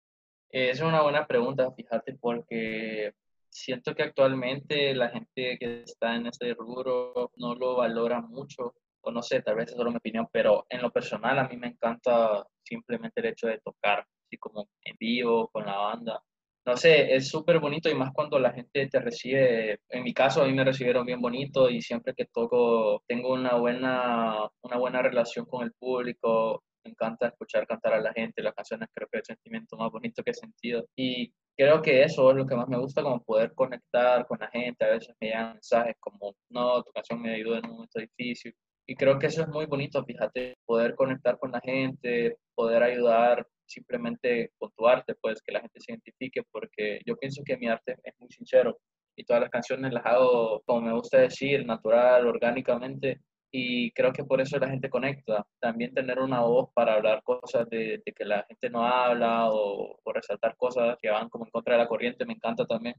Es 0.50 0.80
una 0.80 1.02
buena 1.02 1.26
pregunta, 1.26 1.70
fíjate, 1.72 2.14
porque 2.14 3.12
siento 3.48 3.94
que 3.94 4.02
actualmente 4.02 4.94
la 4.94 5.10
gente 5.10 5.58
que 5.58 5.82
está 5.82 6.16
en 6.16 6.26
ese 6.26 6.54
rubro 6.54 7.30
no 7.36 7.54
lo 7.54 7.76
valora 7.76 8.20
mucho 8.20 8.74
o 9.02 9.10
no 9.10 9.22
sé, 9.22 9.42
tal 9.42 9.56
vez 9.56 9.70
es 9.70 9.76
solo 9.76 9.90
mi 9.90 9.96
opinión, 9.96 10.28
pero 10.32 10.66
en 10.68 10.82
lo 10.82 10.90
personal 10.90 11.38
a 11.38 11.48
mí 11.48 11.56
me 11.56 11.68
encanta 11.68 12.46
simplemente 12.62 13.20
el 13.20 13.26
hecho 13.26 13.46
de 13.46 13.58
tocar, 13.58 14.06
así 14.26 14.36
como 14.38 14.68
en 14.82 14.96
vivo, 14.98 15.48
con 15.48 15.66
la 15.66 15.76
banda. 15.76 16.22
No 16.66 16.76
sé, 16.76 17.14
es 17.14 17.28
súper 17.28 17.58
bonito 17.58 17.88
y 17.88 17.94
más 17.94 18.12
cuando 18.12 18.38
la 18.38 18.52
gente 18.52 18.86
te 18.86 19.00
recibe, 19.00 19.80
en 19.88 20.02
mi 20.04 20.12
caso 20.12 20.42
a 20.42 20.46
mí 20.46 20.52
me 20.52 20.64
recibieron 20.64 21.06
bien 21.06 21.20
bonito 21.20 21.70
y 21.70 21.80
siempre 21.80 22.14
que 22.14 22.26
toco 22.26 23.02
tengo 23.08 23.32
una 23.32 23.56
buena, 23.56 24.48
una 24.62 24.76
buena 24.76 25.02
relación 25.02 25.46
con 25.46 25.64
el 25.64 25.72
público, 25.72 26.62
me 26.84 26.90
encanta 26.90 27.28
escuchar 27.28 27.66
cantar 27.66 27.94
a 27.94 28.00
la 28.00 28.12
gente, 28.12 28.42
las 28.42 28.54
canciones 28.54 28.88
creo 28.92 29.08
que 29.10 29.18
es 29.18 29.30
el 29.30 29.36
sentimiento 29.36 29.76
más 29.76 29.90
bonito 29.90 30.22
que 30.22 30.30
he 30.32 30.34
sentido. 30.34 30.86
Y 30.96 31.32
creo 31.56 31.80
que 31.82 32.02
eso 32.02 32.30
es 32.30 32.36
lo 32.36 32.46
que 32.46 32.56
más 32.56 32.68
me 32.68 32.78
gusta, 32.78 33.02
como 33.02 33.22
poder 33.22 33.54
conectar 33.54 34.26
con 34.26 34.38
la 34.38 34.48
gente, 34.48 34.84
a 34.84 34.90
veces 34.90 35.14
me 35.20 35.28
llegan 35.28 35.54
mensajes 35.54 35.96
como, 35.98 36.34
no, 36.50 36.82
tu 36.82 36.92
canción 36.92 37.22
me 37.22 37.34
ayudó 37.34 37.56
en 37.56 37.66
un 37.66 37.72
momento 37.72 38.00
difícil, 38.00 38.54
y 38.86 38.96
creo 38.96 39.18
que 39.18 39.28
eso 39.28 39.42
es 39.42 39.48
muy 39.48 39.66
bonito, 39.66 40.04
fíjate, 40.04 40.56
poder 40.66 40.94
conectar 40.94 41.38
con 41.38 41.52
la 41.52 41.60
gente, 41.60 42.38
poder 42.54 42.82
ayudar 42.82 43.46
simplemente 43.70 44.52
con 44.58 44.70
tu 44.76 44.86
arte, 44.86 45.14
pues 45.20 45.40
que 45.42 45.52
la 45.52 45.60
gente 45.60 45.80
se 45.80 45.92
identifique, 45.92 46.42
porque 46.50 47.00
yo 47.06 47.16
pienso 47.16 47.42
que 47.44 47.56
mi 47.56 47.68
arte 47.68 47.96
es 48.02 48.14
muy 48.18 48.30
sincero 48.30 48.78
y 49.16 49.24
todas 49.24 49.42
las 49.42 49.50
canciones 49.50 49.92
las 49.92 50.04
hago, 50.06 50.62
como 50.66 50.82
me 50.82 50.92
gusta 50.92 51.18
decir, 51.18 51.64
natural, 51.66 52.26
orgánicamente, 52.26 53.20
y 53.52 53.90
creo 53.92 54.12
que 54.12 54.24
por 54.24 54.40
eso 54.40 54.58
la 54.58 54.68
gente 54.68 54.88
conecta. 54.88 55.44
También 55.60 55.92
tener 55.92 56.18
una 56.20 56.40
voz 56.42 56.70
para 56.74 56.94
hablar 56.94 57.22
cosas 57.24 57.68
de, 57.68 58.02
que 58.04 58.24
la 58.24 58.44
gente 58.48 58.70
no 58.70 58.84
habla 58.86 59.50
o, 59.50 59.98
o, 60.02 60.12
resaltar 60.12 60.56
cosas 60.56 60.96
que 61.00 61.10
van 61.10 61.28
como 61.28 61.46
en 61.46 61.50
contra 61.50 61.74
de 61.74 61.80
la 61.80 61.88
corriente 61.88 62.24
me 62.24 62.34
encanta 62.34 62.64
también. 62.66 62.94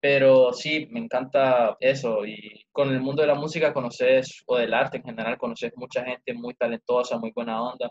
Pero 0.00 0.52
sí, 0.52 0.86
me 0.90 1.00
encanta 1.00 1.76
eso 1.80 2.26
y 2.26 2.64
con 2.72 2.90
el 2.90 3.00
mundo 3.00 3.22
de 3.22 3.28
la 3.28 3.34
música 3.34 3.72
conoces, 3.72 4.42
o 4.46 4.56
del 4.58 4.74
arte 4.74 4.98
en 4.98 5.04
general, 5.04 5.38
conoces 5.38 5.72
mucha 5.76 6.04
gente 6.04 6.34
muy 6.34 6.54
talentosa, 6.54 7.18
muy 7.18 7.32
buena 7.34 7.62
onda. 7.62 7.90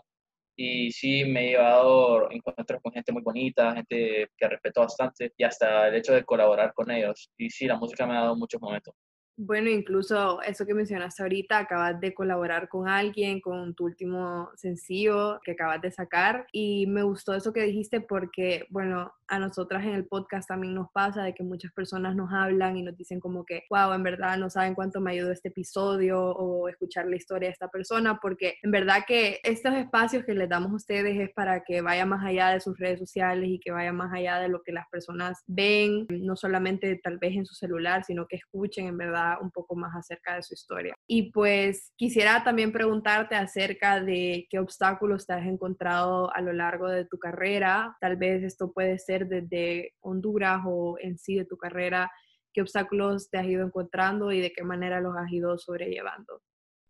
Y 0.56 0.92
sí, 0.92 1.24
me 1.24 1.46
he 1.46 1.50
llevado 1.50 2.30
encuentros 2.30 2.80
con 2.82 2.92
gente 2.92 3.12
muy 3.12 3.22
bonita, 3.22 3.74
gente 3.74 4.28
que 4.36 4.48
respeto 4.48 4.80
bastante 4.82 5.32
y 5.36 5.44
hasta 5.44 5.88
el 5.88 5.96
hecho 5.96 6.12
de 6.12 6.24
colaborar 6.24 6.72
con 6.74 6.90
ellos. 6.90 7.30
Y 7.36 7.50
sí, 7.50 7.66
la 7.66 7.76
música 7.76 8.06
me 8.06 8.16
ha 8.16 8.20
dado 8.20 8.36
muchos 8.36 8.60
momentos. 8.60 8.94
Bueno, 9.36 9.68
incluso 9.68 10.40
eso 10.42 10.64
que 10.64 10.74
mencionaste 10.74 11.24
ahorita, 11.24 11.58
acabas 11.58 11.98
de 12.00 12.14
colaborar 12.14 12.68
con 12.68 12.86
alguien 12.88 13.40
con 13.40 13.74
tu 13.74 13.84
último 13.84 14.48
sencillo 14.54 15.40
que 15.44 15.52
acabas 15.52 15.82
de 15.82 15.90
sacar 15.90 16.46
y 16.52 16.86
me 16.86 17.02
gustó 17.02 17.34
eso 17.34 17.52
que 17.52 17.62
dijiste 17.62 18.00
porque, 18.00 18.66
bueno, 18.70 19.12
a 19.26 19.38
nosotras 19.40 19.82
en 19.84 19.94
el 19.94 20.06
podcast 20.06 20.46
también 20.48 20.74
nos 20.74 20.88
pasa 20.92 21.24
de 21.24 21.34
que 21.34 21.42
muchas 21.42 21.72
personas 21.72 22.14
nos 22.14 22.32
hablan 22.32 22.76
y 22.76 22.82
nos 22.82 22.96
dicen 22.96 23.18
como 23.18 23.44
que, 23.44 23.64
wow, 23.70 23.92
en 23.92 24.04
verdad 24.04 24.38
no 24.38 24.50
saben 24.50 24.74
cuánto 24.74 25.00
me 25.00 25.12
ayudó 25.12 25.32
este 25.32 25.48
episodio 25.48 26.20
o 26.20 26.68
escuchar 26.68 27.06
la 27.06 27.16
historia 27.16 27.48
de 27.48 27.54
esta 27.54 27.68
persona, 27.68 28.20
porque 28.20 28.58
en 28.62 28.70
verdad 28.70 29.04
que 29.06 29.40
estos 29.42 29.74
espacios 29.74 30.24
que 30.24 30.34
les 30.34 30.48
damos 30.48 30.70
a 30.70 30.76
ustedes 30.76 31.18
es 31.18 31.30
para 31.34 31.64
que 31.64 31.80
vaya 31.80 32.06
más 32.06 32.24
allá 32.24 32.50
de 32.50 32.60
sus 32.60 32.78
redes 32.78 33.00
sociales 33.00 33.48
y 33.48 33.58
que 33.58 33.72
vaya 33.72 33.92
más 33.92 34.12
allá 34.12 34.38
de 34.38 34.48
lo 34.48 34.62
que 34.62 34.72
las 34.72 34.86
personas 34.90 35.42
ven, 35.48 36.06
no 36.08 36.36
solamente 36.36 37.00
tal 37.02 37.18
vez 37.18 37.34
en 37.34 37.46
su 37.46 37.54
celular, 37.54 38.04
sino 38.04 38.26
que 38.28 38.36
escuchen 38.36 38.86
en 38.86 38.98
verdad 38.98 39.23
un 39.40 39.50
poco 39.50 39.76
más 39.76 39.94
acerca 39.96 40.36
de 40.36 40.42
su 40.42 40.54
historia. 40.54 40.94
Y 41.06 41.30
pues 41.32 41.92
quisiera 41.96 42.42
también 42.44 42.72
preguntarte 42.72 43.34
acerca 43.34 44.00
de 44.00 44.46
qué 44.50 44.58
obstáculos 44.58 45.26
te 45.26 45.34
has 45.34 45.46
encontrado 45.46 46.34
a 46.34 46.40
lo 46.40 46.52
largo 46.52 46.88
de 46.88 47.04
tu 47.04 47.18
carrera, 47.18 47.96
tal 48.00 48.16
vez 48.16 48.42
esto 48.42 48.72
puede 48.72 48.98
ser 48.98 49.26
desde 49.26 49.92
Honduras 50.00 50.62
o 50.66 50.96
en 51.00 51.18
sí 51.18 51.36
de 51.36 51.44
tu 51.44 51.56
carrera? 51.56 52.10
¿Qué 52.52 52.60
obstáculos 52.60 53.28
te 53.30 53.38
has 53.38 53.46
ido 53.46 53.64
encontrando 53.64 54.30
y 54.30 54.40
de 54.40 54.52
qué 54.52 54.62
manera 54.62 55.00
los 55.00 55.16
has 55.16 55.30
ido 55.32 55.58
sobrellevando? 55.58 56.40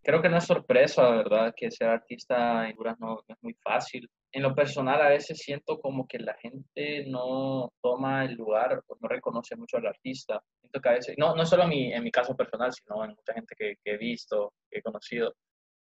Creo 0.02 0.20
que 0.20 0.28
no 0.28 0.36
es 0.36 0.44
sorpresa, 0.44 1.08
¿verdad? 1.10 1.54
Que 1.56 1.70
ser 1.70 1.88
artista 1.88 2.64
en 2.64 2.72
Honduras 2.72 3.00
no, 3.00 3.20
es 3.26 3.36
muy 3.40 3.54
fácil. 3.54 4.10
En 4.34 4.42
lo 4.42 4.52
personal, 4.52 5.00
a 5.00 5.10
veces 5.10 5.38
siento 5.38 5.80
como 5.80 6.08
que 6.08 6.18
la 6.18 6.34
gente 6.34 7.06
no 7.06 7.72
toma 7.80 8.24
el 8.24 8.34
lugar, 8.34 8.82
no 9.00 9.08
reconoce 9.08 9.54
mucho 9.54 9.76
al 9.76 9.86
artista. 9.86 10.42
Siento 10.60 10.80
que 10.80 10.88
a 10.88 10.92
veces, 10.92 11.14
no, 11.16 11.36
no 11.36 11.46
solo 11.46 11.62
en 11.70 12.02
mi, 12.02 12.10
caso 12.10 12.34
personal, 12.36 12.72
sino 12.72 13.04
en 13.04 13.10
mucha 13.10 13.32
gente 13.32 13.54
que, 13.56 13.76
que 13.82 13.92
he 13.92 13.96
visto, 13.96 14.52
que 14.68 14.80
he 14.80 14.82
conocido, 14.82 15.34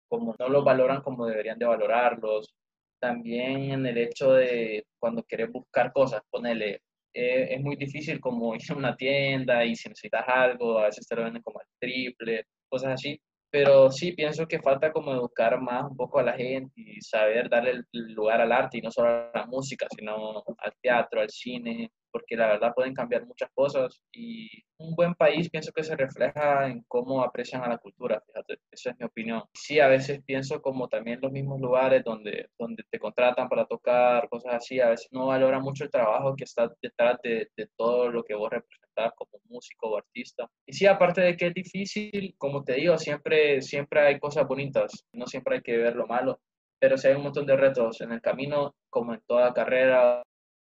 como 0.08 0.34
no 0.40 0.48
los 0.48 0.64
valoran 0.64 1.02
como 1.02 1.26
deberían 1.26 1.58
de 1.58 1.66
valorarlos, 1.66 2.52
también 3.00 3.70
en 3.70 3.86
el 3.86 3.96
hecho 3.98 4.32
de 4.32 4.86
cuando 4.98 5.22
quieres 5.22 5.52
buscar 5.52 5.92
cosas, 5.92 6.20
ponele, 6.28 6.82
eh, 7.14 7.48
es 7.54 7.60
muy 7.60 7.76
difícil 7.76 8.20
como 8.20 8.54
ir 8.56 8.62
a 8.70 8.74
una 8.74 8.96
tienda 8.96 9.64
y 9.64 9.76
si 9.76 9.88
necesitas 9.88 10.24
algo, 10.26 10.78
a 10.78 10.86
veces 10.86 11.06
te 11.06 11.14
lo 11.14 11.24
venden 11.24 11.42
como 11.42 11.60
al 11.60 11.66
triple, 11.78 12.44
cosas 12.68 12.94
así. 12.94 13.20
Pero 13.52 13.90
sí, 13.90 14.12
pienso 14.12 14.48
que 14.48 14.62
falta 14.62 14.90
como 14.92 15.12
educar 15.12 15.60
más 15.60 15.84
un 15.90 15.94
poco 15.94 16.18
a 16.18 16.22
la 16.22 16.32
gente 16.32 16.72
y 16.74 17.02
saber 17.02 17.50
darle 17.50 17.84
el 17.92 18.14
lugar 18.14 18.40
al 18.40 18.50
arte 18.50 18.78
y 18.78 18.80
no 18.80 18.90
solo 18.90 19.10
a 19.10 19.30
la 19.34 19.46
música, 19.46 19.86
sino 19.94 20.42
al 20.56 20.72
teatro, 20.80 21.20
al 21.20 21.28
cine, 21.28 21.92
porque 22.12 22.36
la 22.36 22.46
verdad 22.46 22.74
pueden 22.74 22.94
cambiar 22.94 23.26
muchas 23.26 23.50
cosas 23.54 24.02
y 24.12 24.48
un 24.78 24.94
buen 24.94 25.14
país 25.14 25.48
pienso 25.50 25.72
que 25.72 25.82
se 25.82 25.96
refleja 25.96 26.68
en 26.68 26.82
cómo 26.88 27.22
aprecian 27.22 27.62
a 27.62 27.68
la 27.68 27.78
cultura, 27.78 28.22
fíjate, 28.26 28.58
esa 28.70 28.90
es 28.90 28.96
mi 28.98 29.06
opinión. 29.06 29.42
Sí, 29.54 29.80
a 29.80 29.88
veces 29.88 30.22
pienso 30.24 30.60
como 30.60 30.88
también 30.88 31.20
los 31.22 31.32
mismos 31.32 31.60
lugares 31.60 32.04
donde, 32.04 32.50
donde 32.58 32.84
te 32.90 32.98
contratan 32.98 33.48
para 33.48 33.66
tocar, 33.66 34.28
cosas 34.28 34.54
así, 34.54 34.80
a 34.80 34.90
veces 34.90 35.08
no 35.12 35.26
valora 35.26 35.60
mucho 35.60 35.84
el 35.84 35.90
trabajo 35.90 36.36
que 36.36 36.44
está 36.44 36.72
detrás 36.82 37.18
de, 37.22 37.50
de 37.56 37.68
todo 37.76 38.10
lo 38.10 38.22
que 38.24 38.34
vos 38.34 38.50
representás 38.50 39.12
como 39.16 39.40
músico 39.48 39.90
o 39.90 39.96
artista. 39.98 40.48
Y 40.66 40.72
sí, 40.72 40.86
aparte 40.86 41.20
de 41.20 41.36
que 41.36 41.46
es 41.48 41.54
difícil, 41.54 42.34
como 42.38 42.62
te 42.64 42.74
digo, 42.74 42.98
siempre, 42.98 43.62
siempre 43.62 44.00
hay 44.00 44.18
cosas 44.18 44.46
bonitas, 44.46 45.06
no 45.12 45.26
siempre 45.26 45.56
hay 45.56 45.62
que 45.62 45.76
ver 45.76 45.96
lo 45.96 46.06
malo, 46.06 46.40
pero 46.80 46.98
sí 46.98 47.08
hay 47.08 47.14
un 47.14 47.22
montón 47.22 47.46
de 47.46 47.56
retos 47.56 48.00
en 48.00 48.12
el 48.12 48.20
camino, 48.20 48.74
como 48.90 49.14
en 49.14 49.22
toda 49.26 49.54
carrera 49.54 50.22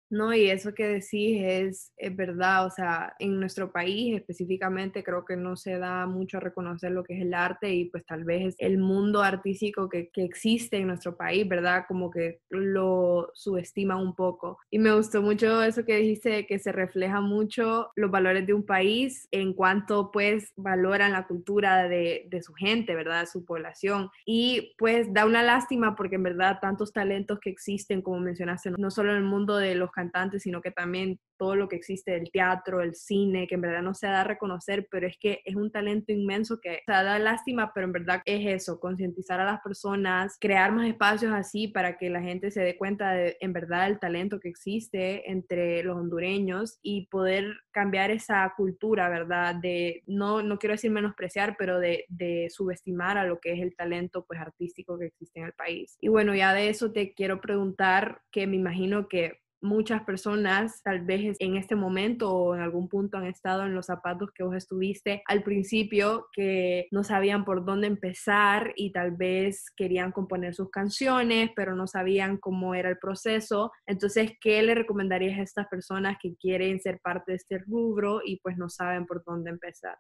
No, 0.09 0.33
y 0.33 0.49
eso 0.51 0.73
que 0.73 0.87
decís 0.87 1.41
es, 1.43 1.93
es, 1.97 2.15
verdad, 2.15 2.67
o 2.67 2.71
sea, 2.71 3.15
en 3.19 3.41
nuestro 3.41 3.73
país 3.73 4.15
específicamente 4.17 5.03
creo 5.03 5.25
que 5.25 5.37
no 5.37 5.57
se 5.57 5.79
da 5.79 6.07
mucho 6.07 6.37
a 6.37 6.41
reconocer 6.41 6.93
lo 6.93 7.03
que 7.03 7.15
es 7.15 7.23
el 7.23 7.35
arte 7.35 7.75
y 7.75 7.87
pues 7.87 8.07
tal 8.07 8.25
vez 8.25 8.55
el 8.59 8.79
mundo 8.79 9.23
artístico 9.23 9.89
que, 9.89 10.11
que 10.11 10.23
existe 10.23 10.77
en 10.77 10.87
nuestro 10.87 11.17
país, 11.17 11.49
¿verdad? 11.49 11.87
Como 11.89 12.11
que 12.11 12.41
lo 12.51 13.31
subestima 13.35 13.97
un 13.97 14.15
poco. 14.15 14.59
Y 14.71 14.79
me 14.79 14.95
gustó 14.95 15.23
mucho 15.23 15.61
eso 15.63 15.85
que 15.85 15.97
dijiste, 15.97 16.47
que 16.47 16.61
se 16.61 16.71
refleja 16.71 17.21
mucho 17.21 17.91
los 17.97 18.11
valores 18.11 18.47
de 18.47 18.55
un 18.55 18.65
país 18.65 19.27
en 19.33 19.55
cuanto 19.55 20.13
pues 20.13 20.53
valoran 20.57 21.13
la 21.13 21.27
cultura 21.27 21.89
de, 21.89 22.29
de 22.31 22.43
su 22.43 22.55
gente, 22.55 22.95
¿verdad? 22.95 23.23
De 23.23 23.27
su 23.27 23.45
población. 23.45 24.11
Y 24.25 24.75
pues 24.79 25.13
da 25.13 25.27
una 25.27 25.43
lástima 25.43 25.97
porque 25.97 26.15
en 26.15 26.23
verdad 26.23 26.59
tantos 26.61 26.93
talentos 26.93 27.41
que 27.41 27.51
existen, 27.51 28.03
como 28.03 28.21
mencionaste, 28.21 28.71
no 28.71 28.91
solo 28.93 29.11
en 29.11 29.17
el 29.17 29.25
mundo 29.25 29.57
de 29.57 29.75
los 29.75 29.91
cantantes, 29.97 30.43
sino 30.43 30.61
que 30.61 30.71
también 30.71 31.19
todo 31.39 31.57
lo 31.57 31.69
que 31.69 31.77
existe 31.77 32.13
del 32.13 32.31
teatro, 32.31 32.81
el 32.81 32.95
cine, 32.95 33.47
que 33.47 33.57
en 33.57 33.61
verdad 33.61 33.83
no 33.83 33.95
se 33.95 34.07
da 34.07 34.23
a 34.23 34.25
reconocer, 34.25 34.87
pero 34.91 35.07
es 35.07 35.17
que 35.19 35.41
es 35.45 35.55
un 35.55 35.71
talento 35.71 36.13
inmenso 36.13 36.59
que 36.61 36.81
se 36.87 36.93
da 36.93 37.19
lástima, 37.19 37.73
pero 37.75 37.87
en 37.87 37.93
verdad 37.93 38.23
es 38.25 38.47
eso, 38.47 38.81
concientizar 38.81 39.41
a 39.41 39.45
las 39.45 39.61
personas, 39.61 40.37
crear 40.41 40.73
más 40.73 40.89
espacios 40.89 41.33
así 41.33 41.69
para 41.69 41.99
que 41.99 42.11
la 42.11 42.23
gente 42.23 42.51
se 42.51 42.63
dé 42.63 42.77
cuenta 42.77 43.13
de 43.13 43.37
en 43.41 43.53
verdad 43.53 43.87
el 43.87 43.99
talento 43.99 44.41
que 44.41 44.49
existe 44.49 45.31
entre 45.31 45.83
los 45.83 45.97
hondureños 45.97 46.79
y 46.83 47.07
poder 47.09 47.55
cambiar 47.71 48.11
esa 48.11 48.53
cultura, 48.57 49.09
¿verdad? 49.09 49.57
De, 49.57 50.03
no, 50.07 50.43
no 50.43 50.59
quiero 50.59 50.75
decir 50.75 50.91
menospreciar, 50.91 51.57
pero 51.59 51.79
de, 51.79 52.05
de 52.09 52.49
subestimar 52.51 53.19
a 53.19 53.25
lo 53.25 53.41
que 53.41 53.53
es 53.53 53.61
el 53.61 53.75
talento 53.77 54.25
pues 54.27 54.41
artístico 54.41 54.99
que 54.99 55.07
existe 55.07 55.41
en 55.41 55.47
el 55.47 55.53
país. 55.53 55.97
Y 56.01 56.09
bueno, 56.09 56.35
ya 56.35 56.55
de 56.55 56.69
eso 56.69 56.93
te 56.93 57.13
quiero 57.15 57.41
preguntar, 57.41 58.23
que 58.31 58.47
me 58.47 58.57
imagino 58.57 59.09
que 59.09 59.41
muchas 59.61 60.03
personas 60.03 60.83
tal 60.83 61.01
vez 61.01 61.37
en 61.41 61.57
este 61.57 61.75
momento 61.75 62.31
o 62.31 62.55
en 62.55 62.61
algún 62.61 62.89
punto 62.89 63.19
han 63.19 63.27
estado 63.27 63.65
en 63.65 63.75
los 63.75 63.87
zapatos 63.87 64.31
que 64.35 64.45
vos 64.45 64.55
estuviste 64.55 65.23
al 65.27 65.43
principio 65.43 66.27
que 66.33 66.89
no 66.91 67.05
sabían 67.05 67.45
por 67.45 67.65
dónde 67.65 67.87
empezar 67.87 68.73
y 68.77 68.93
tal 68.93 69.13
vez 69.13 69.71
querían 69.77 70.13
componer 70.13 70.55
sus 70.55 70.71
canciones 70.71 71.51
pero 71.55 71.75
no 71.75 71.87
sabían 71.87 72.37
cómo 72.39 72.75
era 72.75 72.89
el 72.89 72.99
proceso. 72.99 73.73
Entonces, 73.87 74.33
¿qué 74.41 74.63
le 74.63 74.75
recomendarías 74.75 75.39
a 75.39 75.43
estas 75.43 75.67
personas 75.69 76.17
que 76.21 76.35
quieren 76.37 76.81
ser 76.81 77.01
parte 77.01 77.33
de 77.33 77.37
este 77.37 77.59
rubro 77.59 78.21
y 78.25 78.41
pues 78.41 78.57
no 78.57 78.69
saben 78.69 79.07
por 79.07 79.25
dónde 79.25 79.51
empezar? 79.51 79.99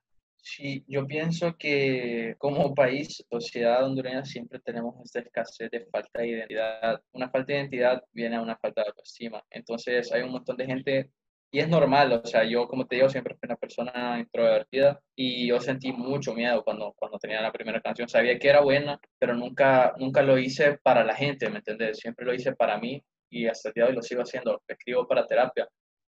Sí, 0.48 0.84
yo 0.86 1.08
pienso 1.08 1.56
que 1.58 2.36
como 2.38 2.72
país, 2.72 3.24
sociedad 3.28 3.84
hondureña, 3.84 4.24
siempre 4.24 4.60
tenemos 4.60 4.94
esta 5.04 5.18
escasez 5.18 5.68
de 5.72 5.86
falta 5.86 6.20
de 6.20 6.28
identidad. 6.28 7.02
Una 7.10 7.28
falta 7.28 7.52
de 7.52 7.58
identidad 7.58 8.04
viene 8.12 8.36
a 8.36 8.40
una 8.40 8.56
falta 8.56 8.82
de 8.82 8.88
autoestima. 8.90 9.42
Entonces 9.50 10.12
hay 10.12 10.22
un 10.22 10.30
montón 10.30 10.56
de 10.56 10.66
gente 10.66 11.10
y 11.50 11.58
es 11.58 11.68
normal, 11.68 12.12
o 12.12 12.24
sea, 12.24 12.44
yo 12.44 12.68
como 12.68 12.86
te 12.86 12.94
digo, 12.94 13.08
siempre 13.08 13.34
fui 13.34 13.48
una 13.48 13.56
persona 13.56 14.20
introvertida 14.20 15.00
y 15.16 15.48
yo 15.48 15.60
sentí 15.60 15.92
mucho 15.92 16.32
miedo 16.32 16.62
cuando, 16.62 16.94
cuando 16.96 17.18
tenía 17.18 17.40
la 17.42 17.52
primera 17.52 17.80
canción. 17.80 18.08
Sabía 18.08 18.38
que 18.38 18.48
era 18.48 18.60
buena, 18.60 19.00
pero 19.18 19.34
nunca, 19.34 19.94
nunca 19.98 20.22
lo 20.22 20.38
hice 20.38 20.78
para 20.80 21.02
la 21.04 21.16
gente, 21.16 21.50
¿me 21.50 21.56
entiendes? 21.58 21.98
Siempre 21.98 22.24
lo 22.24 22.32
hice 22.32 22.54
para 22.54 22.78
mí 22.78 23.02
y 23.30 23.48
hasta 23.48 23.70
el 23.70 23.74
día 23.74 23.84
de 23.84 23.90
hoy 23.90 23.96
lo 23.96 24.02
sigo 24.02 24.22
haciendo, 24.22 24.62
escribo 24.68 25.08
para 25.08 25.26
terapia. 25.26 25.68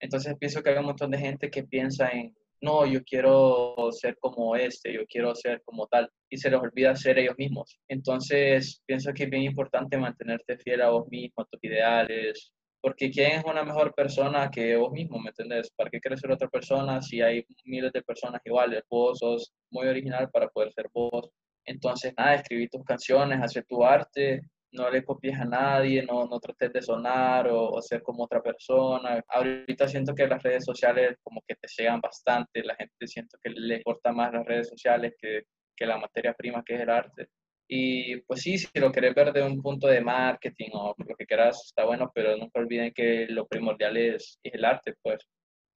Entonces 0.01 0.35
pienso 0.37 0.61
que 0.61 0.71
hay 0.71 0.77
un 0.79 0.85
montón 0.85 1.11
de 1.11 1.17
gente 1.17 1.49
que 1.49 1.63
piensa 1.63 2.09
en 2.09 2.35
no, 2.61 2.85
yo 2.85 3.03
quiero 3.03 3.89
ser 3.91 4.17
como 4.19 4.55
este, 4.55 4.93
yo 4.93 5.05
quiero 5.07 5.35
ser 5.35 5.61
como 5.63 5.87
tal, 5.87 6.09
y 6.29 6.37
se 6.37 6.49
les 6.49 6.59
olvida 6.59 6.95
ser 6.95 7.19
ellos 7.19 7.35
mismos. 7.37 7.79
Entonces, 7.87 8.81
pienso 8.85 9.13
que 9.13 9.23
es 9.23 9.29
bien 9.29 9.43
importante 9.43 9.97
mantenerte 9.97 10.57
fiel 10.57 10.81
a 10.81 10.89
vos 10.89 11.07
mismo, 11.09 11.43
a 11.43 11.45
tus 11.45 11.63
ideales, 11.63 12.51
porque 12.81 13.11
¿quién 13.11 13.39
es 13.39 13.45
una 13.45 13.63
mejor 13.63 13.93
persona 13.93 14.49
que 14.49 14.75
vos 14.75 14.91
mismo, 14.91 15.19
me 15.19 15.29
entendés? 15.29 15.71
¿Para 15.75 15.89
qué 15.89 15.99
quieres 15.99 16.19
ser 16.19 16.31
otra 16.31 16.47
persona 16.47 17.01
si 17.01 17.21
hay 17.21 17.45
miles 17.65 17.91
de 17.91 18.01
personas 18.01 18.41
iguales? 18.45 18.83
Vos 18.89 19.19
sos 19.19 19.53
muy 19.71 19.87
original 19.87 20.29
para 20.31 20.47
poder 20.47 20.71
ser 20.73 20.87
vos. 20.93 21.29
Entonces, 21.65 22.13
nada, 22.17 22.35
escribí 22.35 22.67
tus 22.69 22.83
canciones, 22.85 23.41
hacer 23.41 23.65
tu 23.67 23.83
arte, 23.83 24.41
no 24.71 24.89
le 24.89 25.03
copies 25.03 25.39
a 25.39 25.45
nadie, 25.45 26.03
no, 26.03 26.25
no 26.25 26.39
trates 26.39 26.73
de 26.73 26.81
sonar 26.81 27.47
o, 27.49 27.81
ser 27.81 28.01
como 28.03 28.23
otra 28.25 28.41
persona. 28.41 29.23
Ahorita 29.29 29.87
siento 29.87 30.13
que 30.13 30.27
las 30.27 30.43
redes 30.43 30.65
sociales 30.65 31.17
como 31.23 31.41
que 31.47 31.55
te 31.55 31.67
llegan 31.77 32.01
bastante, 32.01 32.63
la 32.63 32.75
gente 32.75 33.07
siento 33.07 33.37
que 33.41 33.49
le 33.51 33.77
importa 33.77 34.11
más 34.11 34.33
las 34.33 34.45
redes 34.45 34.69
sociales 34.69 35.13
que, 35.19 35.43
que 35.75 35.85
la 35.85 35.97
materia 35.97 36.33
prima 36.33 36.63
que 36.65 36.75
es 36.75 36.81
el 36.81 36.89
arte. 36.89 37.27
Y 37.69 38.21
pues 38.21 38.41
sí, 38.41 38.57
si 38.57 38.67
lo 38.79 38.91
querés 38.91 39.13
ver 39.13 39.33
de 39.33 39.43
un 39.43 39.61
punto 39.61 39.87
de 39.87 40.01
marketing 40.01 40.69
o 40.73 40.95
lo 40.97 41.15
que 41.15 41.25
quieras, 41.25 41.63
está 41.65 41.85
bueno, 41.85 42.09
pero 42.13 42.37
nunca 42.37 42.59
olviden 42.59 42.93
que 42.93 43.27
lo 43.29 43.45
primordial 43.47 43.97
es, 43.97 44.39
es 44.41 44.53
el 44.53 44.63
arte, 44.65 44.95
pues. 45.01 45.19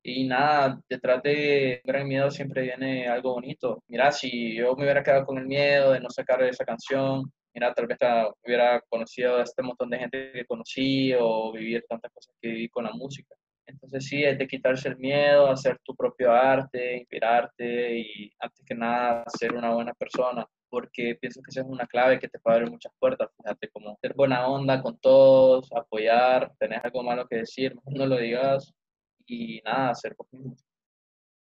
Y 0.03 0.25
nada, 0.25 0.81
detrás 0.89 1.23
de 1.23 1.83
gran 1.85 2.09
miedo 2.09 2.31
siempre 2.31 2.63
viene 2.63 3.07
algo 3.09 3.35
bonito. 3.35 3.83
Mira, 3.89 4.13
si 4.13 4.57
yo 4.57 4.75
me 4.77 4.85
hubiera 4.85 5.03
quedado 5.03 5.27
con 5.27 5.39
el 5.39 5.47
miedo 5.47 5.93
de 5.93 6.01
no 6.01 6.09
sacar 6.11 6.43
esa 6.45 6.65
canción, 6.65 7.31
mira, 7.55 7.75
tal 7.75 7.87
vez 7.87 7.99
hubiera 8.45 8.81
conocido 8.89 9.37
a 9.37 9.43
este 9.43 9.63
montón 9.63 9.91
de 9.91 9.99
gente 9.99 10.33
que 10.33 10.45
conocí 10.47 11.13
o 11.19 11.53
vivir 11.53 11.85
tantas 11.89 12.13
cosas 12.13 12.35
que 12.41 12.49
viví 12.49 12.69
con 12.69 12.85
la 12.85 12.93
música. 12.93 13.35
Entonces 13.67 14.07
sí, 14.07 14.25
es 14.25 14.37
de 14.37 14.49
quitarse 14.49 14.89
el 14.89 14.97
miedo, 14.99 15.49
hacer 15.49 15.79
tu 15.85 15.95
propio 15.95 16.33
arte, 16.33 16.99
inspirarte 16.99 17.99
y 17.99 18.33
antes 18.41 18.65
que 18.67 18.75
nada 18.75 19.25
ser 19.39 19.55
una 19.55 19.73
buena 19.73 19.95
persona, 19.95 20.47
porque 20.69 21.17
pienso 21.21 21.41
que 21.43 21.51
esa 21.51 21.61
es 21.61 21.67
una 21.67 21.87
clave 21.87 22.19
que 22.19 22.29
te 22.29 22.39
puede 22.41 22.57
abrir 22.57 22.71
muchas 22.73 22.93
puertas, 22.99 23.29
fíjate, 23.37 23.69
como 23.71 23.97
ser 24.01 24.15
buena 24.15 24.47
onda 24.49 24.83
con 24.83 24.99
todos, 24.99 25.71
apoyar, 25.73 26.53
tener 26.59 26.81
algo 26.83 27.03
malo 27.03 27.27
que 27.29 27.37
decir, 27.37 27.77
no 27.87 28.07
lo 28.07 28.17
digas 28.17 28.73
y 29.27 29.61
nada, 29.63 29.95
ser 29.95 30.17
vos 30.17 30.27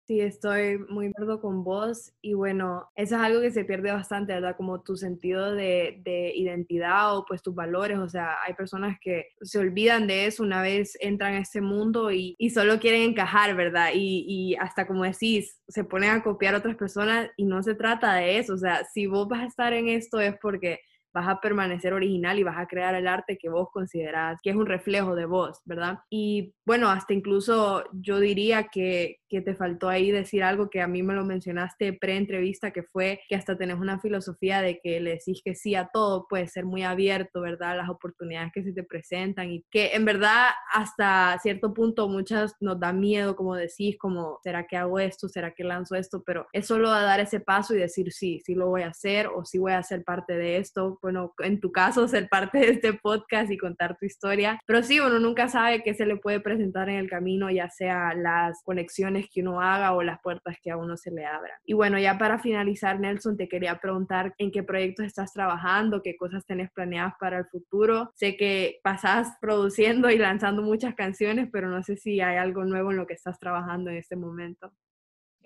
Sí, 0.07 0.19
estoy 0.21 0.77
muy 0.87 1.05
de 1.07 1.11
acuerdo 1.15 1.41
con 1.41 1.63
vos 1.63 2.13
y 2.21 2.35
bueno, 2.35 2.87
eso 2.95 3.15
es 3.15 3.21
algo 3.21 3.41
que 3.41 3.49
se 3.49 3.65
pierde 3.65 3.91
bastante, 3.91 4.33
¿verdad? 4.33 4.55
Como 4.55 4.83
tu 4.83 4.95
sentido 4.95 5.51
de, 5.55 5.99
de, 6.03 6.31
identidad 6.35 7.17
o 7.17 7.25
pues 7.25 7.41
tus 7.41 7.55
valores, 7.55 7.97
o 7.97 8.07
sea, 8.07 8.35
hay 8.45 8.53
personas 8.53 8.99
que 9.01 9.29
se 9.41 9.57
olvidan 9.57 10.05
de 10.05 10.27
eso 10.27 10.43
una 10.43 10.61
vez 10.61 10.95
entran 11.01 11.33
a 11.33 11.39
este 11.39 11.59
mundo 11.59 12.11
y, 12.11 12.35
y 12.37 12.51
solo 12.51 12.79
quieren 12.79 13.01
encajar, 13.01 13.55
¿verdad? 13.55 13.89
Y, 13.95 14.25
y, 14.27 14.55
hasta 14.57 14.85
como 14.85 15.05
decís, 15.05 15.59
se 15.67 15.83
ponen 15.83 16.11
a 16.11 16.21
copiar 16.21 16.53
a 16.53 16.59
otras 16.59 16.75
personas 16.75 17.31
y 17.35 17.45
no 17.45 17.63
se 17.63 17.73
trata 17.73 18.13
de 18.13 18.37
eso, 18.37 18.53
o 18.53 18.57
sea, 18.57 18.83
si 18.93 19.07
vos 19.07 19.27
vas 19.27 19.41
a 19.41 19.47
estar 19.47 19.73
en 19.73 19.87
esto 19.89 20.19
es 20.19 20.35
porque 20.39 20.81
vas 21.15 21.29
a 21.29 21.39
permanecer 21.39 21.93
original 21.93 22.37
y 22.37 22.43
vas 22.43 22.57
a 22.57 22.67
crear 22.67 22.93
el 22.93 23.07
arte 23.07 23.37
que 23.37 23.47
vos 23.49 23.69
considerás 23.71 24.37
que 24.43 24.49
es 24.49 24.55
un 24.55 24.65
reflejo 24.65 25.15
de 25.15 25.25
vos, 25.25 25.61
¿verdad? 25.63 25.99
Y 26.09 26.53
bueno, 26.65 26.89
hasta 26.89 27.13
incluso 27.13 27.85
yo 27.93 28.19
diría 28.19 28.67
que, 28.67 29.21
que 29.35 29.41
te 29.41 29.53
faltó 29.53 29.89
ahí 29.89 30.11
decir 30.11 30.43
algo 30.43 30.69
que 30.69 30.81
a 30.81 30.87
mí 30.87 31.03
me 31.03 31.13
lo 31.13 31.25
mencionaste 31.25 31.91
pre-entrevista, 31.91 32.71
que 32.71 32.83
fue 32.83 33.19
que 33.27 33.35
hasta 33.35 33.57
tenés 33.57 33.77
una 33.77 33.99
filosofía 33.99 34.61
de 34.61 34.79
que 34.79 35.01
le 35.01 35.11
decís 35.11 35.41
que 35.43 35.55
sí 35.55 35.75
a 35.75 35.89
todo, 35.91 36.25
puede 36.29 36.47
ser 36.47 36.63
muy 36.63 36.83
abierto, 36.83 37.41
¿verdad? 37.41 37.75
Las 37.75 37.89
oportunidades 37.89 38.53
que 38.53 38.63
se 38.63 38.71
te 38.71 38.83
presentan 38.83 39.51
y 39.51 39.65
que 39.69 39.93
en 39.93 40.05
verdad 40.05 40.51
hasta 40.71 41.37
cierto 41.41 41.73
punto 41.73 42.07
muchas 42.07 42.55
nos 42.61 42.79
da 42.79 42.93
miedo, 42.93 43.35
como 43.35 43.55
decís, 43.55 43.97
como, 43.97 44.39
¿será 44.41 44.67
que 44.67 44.77
hago 44.77 44.99
esto? 44.99 45.27
¿Será 45.27 45.51
que 45.51 45.65
lanzo 45.65 45.95
esto? 45.95 46.23
Pero 46.25 46.47
es 46.53 46.65
solo 46.65 46.89
a 46.91 47.01
dar 47.01 47.19
ese 47.19 47.41
paso 47.41 47.75
y 47.75 47.79
decir, 47.79 48.13
sí, 48.13 48.41
sí 48.45 48.55
lo 48.55 48.69
voy 48.69 48.83
a 48.83 48.87
hacer 48.87 49.27
o 49.27 49.43
sí 49.43 49.57
voy 49.57 49.73
a 49.73 49.83
ser 49.83 50.05
parte 50.05 50.37
de 50.37 50.59
esto 50.59 50.97
bueno, 51.01 51.33
en 51.39 51.59
tu 51.59 51.73
caso, 51.73 52.07
ser 52.07 52.29
parte 52.29 52.59
de 52.59 52.69
este 52.69 52.93
podcast 52.93 53.51
y 53.51 53.57
contar 53.57 53.97
tu 53.97 54.05
historia. 54.05 54.59
Pero 54.65 54.81
sí, 54.81 55.01
uno 55.01 55.19
nunca 55.19 55.49
sabe 55.49 55.83
qué 55.83 55.93
se 55.93 56.05
le 56.05 56.15
puede 56.15 56.39
presentar 56.39 56.87
en 56.87 56.95
el 56.95 57.09
camino, 57.09 57.51
ya 57.51 57.69
sea 57.69 58.13
las 58.13 58.61
conexiones 58.63 59.24
que 59.29 59.41
uno 59.41 59.61
haga 59.61 59.93
o 59.93 60.03
las 60.03 60.19
puertas 60.21 60.57
que 60.61 60.71
a 60.71 60.77
uno 60.77 60.97
se 60.97 61.11
le 61.11 61.25
abran. 61.25 61.57
Y 61.65 61.73
bueno, 61.73 61.99
ya 61.99 62.17
para 62.17 62.39
finalizar, 62.39 62.99
Nelson, 62.99 63.37
te 63.37 63.47
quería 63.47 63.79
preguntar 63.79 64.33
en 64.37 64.51
qué 64.51 64.63
proyectos 64.63 65.05
estás 65.05 65.33
trabajando, 65.33 66.01
qué 66.01 66.15
cosas 66.15 66.45
tenés 66.45 66.71
planeadas 66.71 67.13
para 67.19 67.39
el 67.39 67.45
futuro. 67.45 68.11
Sé 68.15 68.37
que 68.37 68.79
pasás 68.83 69.37
produciendo 69.41 70.09
y 70.09 70.17
lanzando 70.17 70.61
muchas 70.61 70.95
canciones, 70.95 71.49
pero 71.51 71.69
no 71.69 71.83
sé 71.83 71.97
si 71.97 72.21
hay 72.21 72.37
algo 72.37 72.65
nuevo 72.65 72.91
en 72.91 72.97
lo 72.97 73.07
que 73.07 73.13
estás 73.13 73.39
trabajando 73.39 73.89
en 73.89 73.97
este 73.97 74.15
momento. 74.15 74.71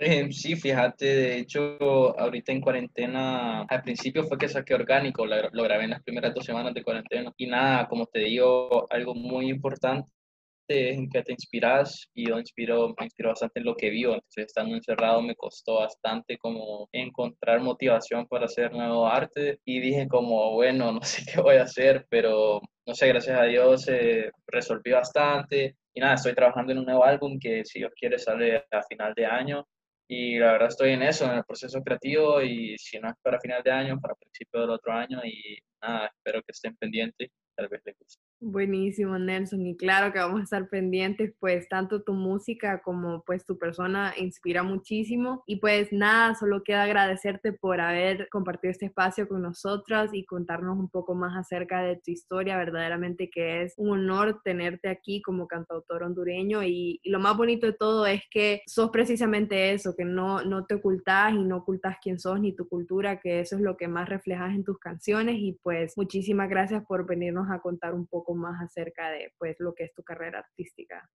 Eh, 0.02 0.32
sí, 0.32 0.56
fíjate, 0.56 1.06
de 1.06 1.40
hecho, 1.40 2.18
ahorita 2.18 2.54
en 2.54 2.62
cuarentena, 2.62 3.64
al 3.64 3.82
principio 3.82 4.24
fue 4.24 4.38
que 4.38 4.48
saqué 4.48 4.74
orgánico, 4.74 5.26
lo, 5.26 5.64
grabé 5.64 5.84
en 5.84 5.90
las 5.90 6.02
primeras 6.02 6.34
dos 6.34 6.46
semanas 6.46 6.74
de 6.74 6.84
cuarentena. 6.84 7.34
Y 7.36 7.48
nada, 7.48 7.86
como 7.90 8.06
te 8.06 8.20
digo, 8.20 8.88
algo 8.90 9.14
muy 9.14 9.50
importante 9.50 10.10
en 10.70 11.10
que 11.10 11.24
te 11.24 11.32
inspiras 11.32 12.08
y 12.14 12.30
yo 12.30 12.40
inspiro, 12.40 12.94
me 13.00 13.06
inspiro 13.06 13.30
bastante 13.30 13.60
en 13.60 13.66
lo 13.66 13.76
que 13.76 13.90
vivo. 13.90 14.14
Entonces, 14.14 14.46
estando 14.48 14.76
encerrado 14.76 15.22
me 15.22 15.36
costó 15.36 15.76
bastante 15.76 16.38
como 16.38 16.88
encontrar 16.92 17.62
motivación 17.62 18.28
para 18.28 18.46
hacer 18.46 18.72
nuevo 18.72 19.08
arte 19.08 19.60
y 19.66 19.80
dije 19.80 20.08
como, 20.08 20.54
bueno, 20.54 20.92
no 20.94 21.02
sé 21.04 21.24
qué 21.26 21.42
voy 21.42 21.58
a 21.58 21.64
hacer, 21.64 22.06
pero 22.10 22.62
no 22.86 22.94
sé, 22.96 23.08
gracias 23.08 23.40
a 23.40 23.44
Dios 23.44 23.88
eh, 23.88 24.32
resolví 24.48 24.92
bastante. 24.92 25.76
Y 25.94 26.00
nada, 26.02 26.16
estoy 26.16 26.34
trabajando 26.36 26.72
en 26.72 26.80
un 26.80 26.86
nuevo 26.86 27.04
álbum 27.04 27.40
que 27.40 27.66
si 27.66 27.80
Dios 27.80 27.92
quiere 27.96 28.20
sale 28.20 28.66
a 28.72 28.84
final 28.84 29.14
de 29.16 29.26
año 29.26 29.68
y 30.08 30.40
la 30.40 30.54
verdad 30.54 30.70
estoy 30.70 30.92
en 30.92 31.04
eso, 31.04 31.26
en 31.26 31.38
el 31.38 31.44
proceso 31.46 31.82
creativo 31.84 32.42
y 32.42 32.76
si 32.80 33.00
no 33.00 33.10
es 33.10 33.16
para 33.22 33.40
final 33.40 33.62
de 33.64 33.72
año, 33.72 34.00
para 34.00 34.16
principio 34.16 34.62
del 34.62 34.72
otro 34.72 34.92
año 34.94 35.22
y 35.24 35.58
nada, 35.82 36.08
espero 36.08 36.42
que 36.42 36.52
estén 36.52 36.76
pendientes. 36.78 37.30
tal 37.56 37.68
vez 37.68 37.82
les 37.86 37.96
guste. 38.00 38.29
Buenísimo, 38.42 39.20
Nelson. 39.20 39.66
Y 39.68 39.76
claro 39.76 40.14
que 40.14 40.20
vamos 40.20 40.40
a 40.40 40.44
estar 40.44 40.70
pendientes, 40.70 41.34
pues 41.42 41.68
tanto 41.68 42.04
tu 42.04 42.14
música 42.14 42.82
como 42.82 43.22
pues 43.26 43.46
tu 43.46 43.58
persona 43.58 44.14
inspira 44.18 44.64
muchísimo. 44.64 45.44
Y 45.46 45.58
pues 45.58 45.92
nada, 45.92 46.36
solo 46.36 46.64
queda 46.64 46.84
agradecerte 46.84 47.52
por 47.52 47.82
haber 47.82 48.30
compartido 48.30 48.72
este 48.72 48.86
espacio 48.86 49.28
con 49.28 49.42
nosotras 49.42 50.12
y 50.14 50.26
contarnos 50.26 50.80
un 50.80 50.88
poco 50.88 51.16
más 51.16 51.36
acerca 51.36 51.82
de 51.82 51.98
tu 51.98 52.12
historia. 52.12 52.58
Verdaderamente 52.58 53.30
que 53.30 53.64
es 53.64 53.74
un 53.76 53.90
honor 53.90 54.40
tenerte 54.42 54.88
aquí 54.88 55.22
como 55.22 55.46
cantautor 55.46 56.04
hondureño. 56.04 56.64
Y, 56.64 57.02
y 57.04 57.10
lo 57.10 57.20
más 57.20 57.36
bonito 57.36 57.66
de 57.68 57.74
todo 57.74 58.06
es 58.06 58.22
que 58.32 58.62
sos 58.68 58.90
precisamente 58.90 59.74
eso, 59.74 59.98
que 59.98 60.06
no, 60.06 60.46
no 60.46 60.66
te 60.66 60.76
ocultas 60.76 61.34
y 61.34 61.44
no 61.44 61.58
ocultas 61.58 61.98
quién 62.02 62.18
sos 62.18 62.40
ni 62.40 62.54
tu 62.54 62.70
cultura, 62.70 63.20
que 63.20 63.42
eso 63.42 63.58
es 63.58 63.62
lo 63.62 63.76
que 63.76 63.90
más 63.90 64.08
reflejas 64.08 64.56
en 64.56 64.64
tus 64.64 64.80
canciones. 64.80 65.36
Y 65.40 65.60
pues 65.62 65.98
muchísimas 65.98 66.48
gracias 66.50 66.86
por 66.86 67.06
venirnos 67.06 67.52
a 67.52 67.60
contar 67.60 67.94
un 67.94 68.08
poco 68.08 68.29
más 68.36 68.62
acerca 68.62 69.10
de 69.12 69.34
pues 69.38 69.56
lo 69.60 69.74
que 69.74 69.86
es 69.86 69.94
tu 69.94 70.04
carrera 70.04 70.40
artística. 70.40 71.10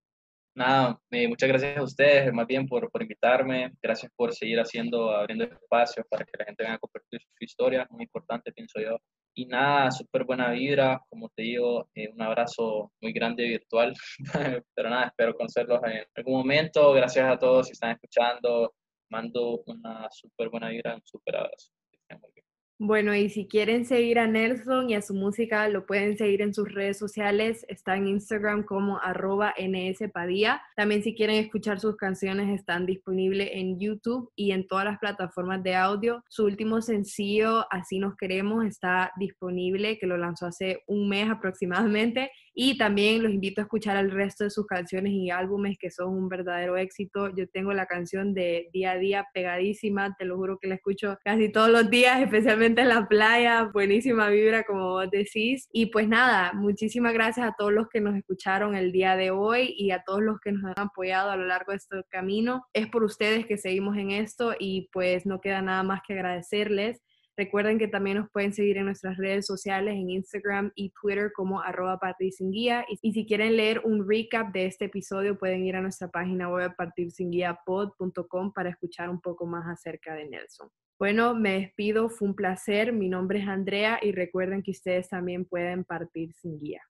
Nada, 0.56 1.00
eh, 1.10 1.26
muchas 1.26 1.48
gracias 1.48 1.76
a 1.76 1.82
ustedes, 1.82 2.32
más 2.32 2.46
bien 2.46 2.68
por, 2.68 2.88
por 2.92 3.02
invitarme, 3.02 3.72
gracias 3.82 4.12
por 4.14 4.32
seguir 4.32 4.60
haciendo, 4.60 5.10
abriendo 5.10 5.44
espacios 5.44 6.06
para 6.08 6.24
que 6.24 6.30
la 6.38 6.44
gente 6.44 6.62
venga 6.62 6.76
a 6.76 6.78
compartir 6.78 7.20
su 7.20 7.44
historia, 7.44 7.86
muy 7.90 8.04
importante 8.04 8.52
pienso 8.52 8.80
yo. 8.80 8.96
Y 9.36 9.46
nada, 9.46 9.90
súper 9.90 10.22
buena 10.22 10.52
vibra, 10.52 11.00
como 11.10 11.28
te 11.30 11.42
digo, 11.42 11.88
eh, 11.96 12.08
un 12.08 12.22
abrazo 12.22 12.92
muy 13.00 13.12
grande 13.12 13.42
virtual, 13.48 13.94
pero 14.76 14.90
nada, 14.90 15.06
espero 15.06 15.34
conocerlos 15.34 15.80
en 15.84 16.04
algún 16.14 16.34
momento, 16.34 16.92
gracias 16.92 17.28
a 17.28 17.36
todos 17.36 17.66
si 17.66 17.72
están 17.72 17.90
escuchando, 17.90 18.72
mando 19.10 19.60
una 19.66 20.08
súper 20.12 20.50
buena 20.50 20.68
vibra, 20.68 20.94
un 20.94 21.02
súper 21.04 21.34
abrazo. 21.34 21.72
Bueno, 22.86 23.14
y 23.14 23.30
si 23.30 23.46
quieren 23.48 23.86
seguir 23.86 24.18
a 24.18 24.26
Nelson 24.26 24.90
y 24.90 24.94
a 24.94 25.00
su 25.00 25.14
música, 25.14 25.66
lo 25.68 25.86
pueden 25.86 26.18
seguir 26.18 26.42
en 26.42 26.52
sus 26.52 26.70
redes 26.70 26.98
sociales. 26.98 27.64
Está 27.70 27.96
en 27.96 28.08
Instagram 28.08 28.62
como 28.62 28.98
arroba 28.98 29.54
nspadía. 29.58 30.60
También 30.76 31.02
si 31.02 31.14
quieren 31.14 31.36
escuchar 31.36 31.80
sus 31.80 31.96
canciones, 31.96 32.50
están 32.54 32.84
disponibles 32.84 33.48
en 33.52 33.80
YouTube 33.80 34.30
y 34.36 34.52
en 34.52 34.66
todas 34.66 34.84
las 34.84 34.98
plataformas 34.98 35.62
de 35.62 35.74
audio. 35.74 36.22
Su 36.28 36.44
último 36.44 36.82
sencillo, 36.82 37.64
Así 37.70 37.98
nos 37.98 38.18
queremos, 38.18 38.66
está 38.66 39.12
disponible, 39.16 39.98
que 39.98 40.06
lo 40.06 40.18
lanzó 40.18 40.44
hace 40.44 40.82
un 40.86 41.08
mes 41.08 41.30
aproximadamente. 41.30 42.32
Y 42.54 42.78
también 42.78 43.22
los 43.22 43.32
invito 43.32 43.60
a 43.60 43.64
escuchar 43.64 43.96
el 43.96 44.12
resto 44.12 44.44
de 44.44 44.50
sus 44.50 44.64
canciones 44.66 45.12
y 45.12 45.30
álbumes 45.30 45.76
que 45.76 45.90
son 45.90 46.14
un 46.14 46.28
verdadero 46.28 46.76
éxito. 46.76 47.34
Yo 47.34 47.48
tengo 47.48 47.72
la 47.72 47.86
canción 47.86 48.32
de 48.32 48.70
Día 48.72 48.92
a 48.92 48.98
Día 48.98 49.26
pegadísima, 49.34 50.14
te 50.16 50.24
lo 50.24 50.36
juro 50.36 50.58
que 50.58 50.68
la 50.68 50.76
escucho 50.76 51.18
casi 51.24 51.50
todos 51.50 51.70
los 51.70 51.90
días, 51.90 52.20
especialmente 52.22 52.82
en 52.82 52.88
la 52.88 53.08
playa. 53.08 53.64
Buenísima 53.72 54.28
vibra, 54.28 54.62
como 54.62 54.90
vos 54.90 55.10
decís. 55.10 55.68
Y 55.72 55.86
pues 55.86 56.06
nada, 56.06 56.52
muchísimas 56.52 57.12
gracias 57.12 57.46
a 57.46 57.54
todos 57.58 57.72
los 57.72 57.88
que 57.88 58.00
nos 58.00 58.16
escucharon 58.16 58.76
el 58.76 58.92
día 58.92 59.16
de 59.16 59.32
hoy 59.32 59.74
y 59.76 59.90
a 59.90 60.04
todos 60.04 60.22
los 60.22 60.38
que 60.40 60.52
nos 60.52 60.64
han 60.64 60.86
apoyado 60.86 61.30
a 61.30 61.36
lo 61.36 61.46
largo 61.46 61.72
de 61.72 61.78
este 61.78 62.04
camino. 62.08 62.66
Es 62.72 62.86
por 62.86 63.02
ustedes 63.02 63.46
que 63.46 63.58
seguimos 63.58 63.96
en 63.96 64.12
esto 64.12 64.54
y 64.58 64.88
pues 64.92 65.26
no 65.26 65.40
queda 65.40 65.60
nada 65.60 65.82
más 65.82 66.02
que 66.06 66.14
agradecerles. 66.14 67.02
Recuerden 67.36 67.78
que 67.78 67.88
también 67.88 68.18
nos 68.18 68.30
pueden 68.30 68.52
seguir 68.52 68.76
en 68.76 68.84
nuestras 68.84 69.16
redes 69.16 69.46
sociales, 69.46 69.94
en 69.94 70.10
Instagram 70.10 70.70
y 70.76 70.90
Twitter 70.90 71.32
como 71.34 71.60
arroba 71.60 71.98
guía. 72.38 72.86
Y, 72.88 73.12
si 73.12 73.26
quieren 73.26 73.56
leer 73.56 73.80
un 73.84 74.08
recap 74.08 74.52
de 74.52 74.66
este 74.66 74.84
episodio, 74.84 75.36
pueden 75.36 75.64
ir 75.64 75.74
a 75.74 75.80
nuestra 75.80 76.08
página 76.08 76.48
web 76.48 76.74
partirsinguiapod.com 76.76 78.52
para 78.52 78.70
escuchar 78.70 79.10
un 79.10 79.20
poco 79.20 79.46
más 79.46 79.66
acerca 79.66 80.14
de 80.14 80.28
Nelson. 80.28 80.68
Bueno, 80.96 81.34
me 81.34 81.58
despido, 81.58 82.08
fue 82.08 82.28
un 82.28 82.34
placer. 82.36 82.92
Mi 82.92 83.08
nombre 83.08 83.40
es 83.40 83.48
Andrea 83.48 83.98
y 84.00 84.12
recuerden 84.12 84.62
que 84.62 84.70
ustedes 84.70 85.08
también 85.08 85.44
pueden 85.44 85.82
partir 85.82 86.32
sin 86.34 86.60
guía. 86.60 86.82